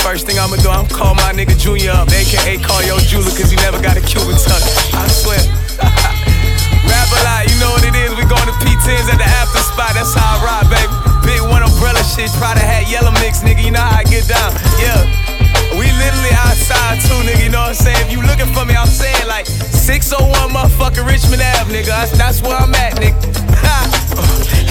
First 0.00 0.26
thing 0.26 0.38
I'ma 0.38 0.56
do, 0.56 0.70
I'm 0.70 0.86
call 0.88 1.14
my 1.14 1.32
nigga 1.32 1.58
Junior 1.58 1.92
up, 1.92 2.08
aka 2.08 2.58
call 2.58 2.82
yo 2.82 2.98
Jula, 2.98 3.30
cause 3.36 3.50
he 3.50 3.56
never 3.56 3.80
got 3.82 3.96
a 3.96 4.00
Cuban 4.00 4.34
touch. 4.34 4.81
shit, 12.12 12.30
try 12.36 12.52
to 12.52 12.60
hat 12.60 12.88
yellow 12.88 13.12
mix, 13.24 13.40
nigga. 13.40 13.64
You 13.64 13.72
know 13.72 13.80
how 13.80 14.00
I 14.00 14.04
get 14.04 14.28
down. 14.28 14.52
Yeah. 14.76 15.00
We 15.72 15.88
literally 15.96 16.34
outside 16.44 17.00
too, 17.00 17.16
nigga. 17.24 17.48
You 17.48 17.50
know 17.50 17.64
what 17.64 17.72
I'm 17.72 17.80
saying? 17.80 18.04
If 18.04 18.12
you 18.12 18.20
looking 18.20 18.52
for 18.52 18.64
me, 18.68 18.71
601 19.82 20.50
motherfucking 20.50 21.06
Richmond 21.06 21.42
Ave, 21.42 21.72
nigga. 21.74 21.86
That's, 21.86 22.16
that's 22.16 22.40
where 22.40 22.56
I'm 22.56 22.74
at, 22.74 22.94
nigga. 22.94 23.52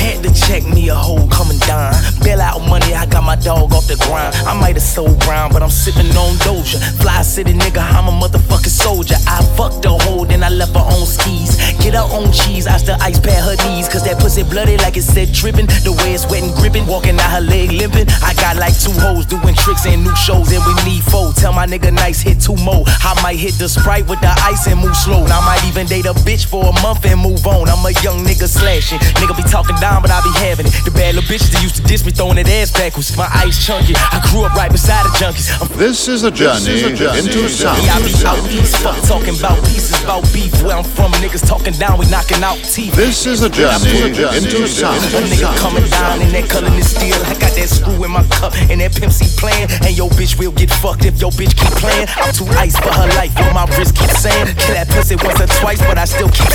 Had 0.01 0.23
to 0.23 0.33
check 0.33 0.65
me 0.65 0.89
a 0.89 0.95
hole 0.95 1.27
coming 1.29 1.59
down. 1.59 1.93
Bail 2.23 2.41
out 2.41 2.65
money, 2.67 2.95
I 2.95 3.05
got 3.05 3.23
my 3.23 3.35
dog 3.35 3.71
off 3.71 3.85
the 3.85 3.97
grind. 4.07 4.33
I 4.47 4.59
might 4.59 4.73
have 4.73 4.81
sold 4.81 5.19
brown, 5.19 5.53
but 5.53 5.61
I'm 5.61 5.69
sipping 5.69 6.09
on 6.17 6.37
Doja. 6.41 6.81
Fly 7.01 7.21
city 7.21 7.53
nigga, 7.53 7.85
I'm 7.85 8.07
a 8.07 8.11
motherfucking 8.11 8.73
soldier. 8.73 9.13
I 9.27 9.43
fucked 9.57 9.83
the 9.83 9.89
hoe, 9.89 10.25
then 10.25 10.43
I 10.43 10.49
left 10.49 10.73
her 10.73 10.81
on 10.81 11.05
skis. 11.05 11.57
Get 11.77 11.93
her 11.93 12.01
on 12.01 12.31
cheese, 12.31 12.65
I 12.65 12.77
still 12.77 12.97
ice 12.99 13.19
pad 13.19 13.43
her 13.45 13.57
knees. 13.69 13.87
Cause 13.89 14.03
that 14.05 14.17
pussy 14.17 14.41
bloody 14.41 14.77
like 14.77 14.97
it 14.97 15.03
said 15.03 15.31
dripping. 15.33 15.67
The 15.85 15.93
way 16.01 16.15
it's 16.15 16.25
wet 16.25 16.41
and 16.41 16.53
gripping, 16.55 16.87
walking 16.87 17.19
out 17.19 17.29
her 17.29 17.41
leg 17.41 17.71
limping. 17.71 18.09
I 18.23 18.33
got 18.41 18.57
like 18.57 18.73
two 18.79 18.97
hoes 18.97 19.27
doing 19.27 19.53
tricks 19.53 19.85
and 19.85 20.03
new 20.03 20.15
shows, 20.15 20.49
and 20.49 20.65
we 20.65 20.73
need 20.81 21.03
four. 21.03 21.33
Tell 21.33 21.53
my 21.53 21.67
nigga 21.67 21.93
nice 21.93 22.21
hit 22.21 22.41
two 22.41 22.57
more. 22.57 22.85
I 22.87 23.13
might 23.21 23.37
hit 23.37 23.53
the 23.61 23.69
sprite 23.69 24.07
with 24.09 24.20
the 24.21 24.31
ice 24.45 24.67
and 24.67 24.79
move 24.79 24.95
slow. 24.95 25.23
And 25.23 25.33
I 25.33 25.41
might 25.45 25.63
even 25.67 25.87
date 25.87 26.05
a 26.05 26.13
bitch 26.23 26.45
for 26.45 26.63
a 26.65 26.73
month 26.81 27.05
and 27.05 27.19
move 27.19 27.45
on. 27.45 27.69
I'm 27.69 27.83
a 27.85 27.91
young 28.05 28.23
nigga 28.23 28.47
slashing. 28.47 28.99
Nigga 29.19 29.35
be 29.35 29.43
talking 29.43 29.75
down, 29.77 30.01
but 30.01 30.11
I 30.11 30.21
be 30.21 30.31
having 30.39 30.67
it. 30.67 30.73
The 30.85 30.91
bad 30.91 31.15
little 31.15 31.27
bitches 31.29 31.51
that 31.53 31.61
used 31.61 31.75
to 31.77 31.83
diss 31.83 32.05
me, 32.05 32.11
throwing 32.11 32.37
that 32.37 32.47
ass 32.49 32.71
backwards. 32.71 33.15
My 33.17 33.27
ice 33.33 33.57
chunky. 33.57 33.93
I 33.97 34.21
grew 34.29 34.45
up 34.45 34.53
right 34.55 34.71
beside 34.71 35.03
the 35.05 35.13
junkies. 35.17 35.49
I'm 35.57 35.67
This 35.77 36.07
is 36.07 36.23
a 36.23 36.31
journey, 36.31 36.93
into 36.93 37.49
sound. 37.49 37.81
yeah, 37.83 37.97
I 37.97 38.05
be 38.05 38.13
out 38.25 38.39
east, 38.51 38.77
fuck 38.77 38.97
talking 39.09 39.35
about 39.37 39.57
pieces, 39.65 39.97
about 40.03 40.23
beef. 40.33 40.53
Where 40.61 40.77
I'm 40.77 40.83
from, 40.85 41.11
niggas 41.17 41.47
talking 41.47 41.73
down, 41.73 41.97
we 41.97 42.05
knocking 42.09 42.43
out 42.43 42.57
teeth. 42.61 42.93
This 42.95 43.25
is 43.25 43.41
a 43.41 43.49
journey 43.49 44.13
into 44.13 44.67
sound. 44.67 45.01
A 45.17 45.21
nigga 45.25 45.49
coming 45.57 45.87
down 45.89 46.21
in 46.21 46.29
that 46.37 46.49
color 46.49 46.69
and 46.69 46.85
steel. 46.85 47.17
I 47.25 47.33
got 47.41 47.55
that 47.57 47.69
screw 47.69 48.03
in 48.05 48.11
my 48.11 48.23
cup 48.29 48.53
and 48.69 48.81
that 48.81 48.93
Pimp 48.95 49.11
C 49.11 49.25
playing. 49.39 49.67
And 49.81 49.97
your 49.97 50.09
bitch 50.11 50.37
will 50.37 50.51
get 50.51 50.69
fucked 50.69 51.05
if 51.05 51.19
your 51.19 51.31
bitch 51.31 51.55
keep 51.57 51.73
playing. 51.81 52.07
I'm 52.21 52.33
too 52.33 52.45
ice 52.59 52.77
for 52.77 52.91
her 52.93 53.07
life, 53.17 53.33
yo, 53.39 53.49
my 53.53 53.65
wrist 53.77 53.95
keep 53.95 54.10
saying. 54.17 54.55
That 54.73 54.87
pussy 54.89 55.15
once 55.15 55.41
or 55.41 55.47
twice, 55.47 55.79
but 55.79 55.97
I 55.97 56.05
still 56.05 56.29
keep. 56.29 56.51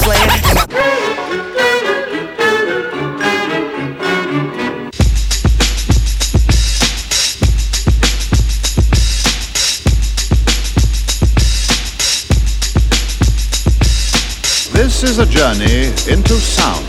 This 14.72 15.02
is 15.02 15.18
a 15.18 15.26
journey 15.26 15.86
into 16.11 16.34
sound. 16.34 16.86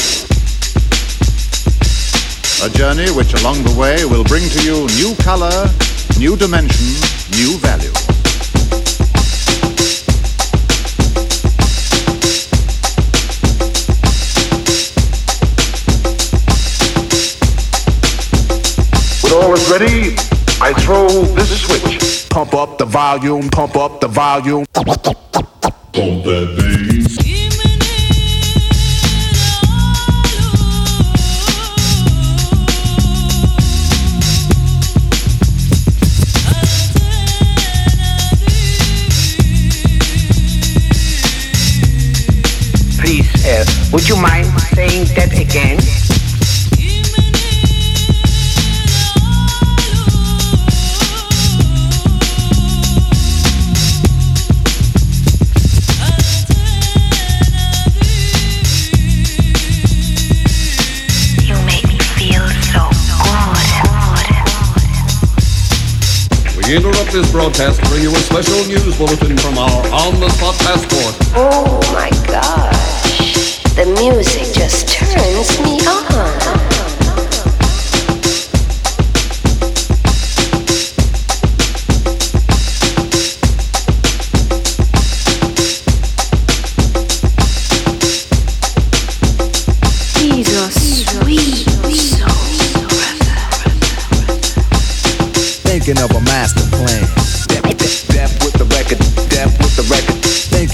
A 2.64 2.70
journey 2.70 3.12
which 3.12 3.34
along 3.34 3.64
the 3.64 3.76
way 3.78 4.06
will 4.06 4.24
bring 4.24 4.48
to 4.50 4.64
you 4.64 4.88
new 4.96 5.16
color, 5.24 5.70
new 6.18 6.38
dimension, 6.38 6.86
new 7.32 7.58
value. 7.58 8.07
Ready, 19.80 20.16
I 20.62 20.74
throw 20.74 21.08
this 21.08 21.62
switch. 21.62 22.30
Pump 22.30 22.54
up 22.54 22.78
the 22.78 22.86
volume, 22.86 23.50
pump 23.50 23.76
up 23.76 24.00
the 24.00 24.08
volume. 24.08 24.66
Pump 24.74 24.86
that 25.94 26.56
bass. 26.58 27.18
Would 43.94 44.10
you 44.10 44.18
mind 44.18 44.46
saying 44.76 45.06
that 45.16 45.32
again? 45.40 45.97
Interrupt 66.76 67.12
this 67.12 67.32
broadcast 67.32 67.82
to 67.82 67.90
bring 67.90 68.04
you 68.04 68.12
a 68.12 68.20
special 68.20 68.66
news 68.66 68.98
bulletin 68.98 69.38
from 69.38 69.58
our 69.58 69.70
on-the-spot 69.94 70.56
passport. 70.60 71.16
Oh 71.34 71.80
my 71.94 72.10
gosh. 72.28 73.64
The 73.76 73.86
music 74.02 74.54
just 74.54 74.90
turns 74.90 75.62
me 75.62 75.80
on. 75.88 76.57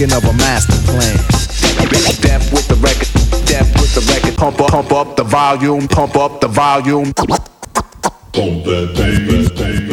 Thinking 0.03 0.17
of 0.17 0.35
a 0.35 0.37
master 0.37 0.73
plan. 0.91 1.15
Death 2.19 2.51
with 2.51 2.67
the 2.67 2.75
record, 2.81 3.07
death 3.45 3.71
with 3.79 3.95
the 3.95 4.01
record. 4.11 4.35
Pump 4.37 4.59
up, 4.59 4.67
pump 4.67 4.91
up 4.91 5.15
the 5.15 5.23
volume, 5.23 5.87
pump 5.87 6.17
up 6.17 6.41
the 6.41 6.47
volume. 6.49 7.13
Pump 7.13 8.65
that 8.65 8.93
bass, 8.97 9.49
bass. 9.51 9.92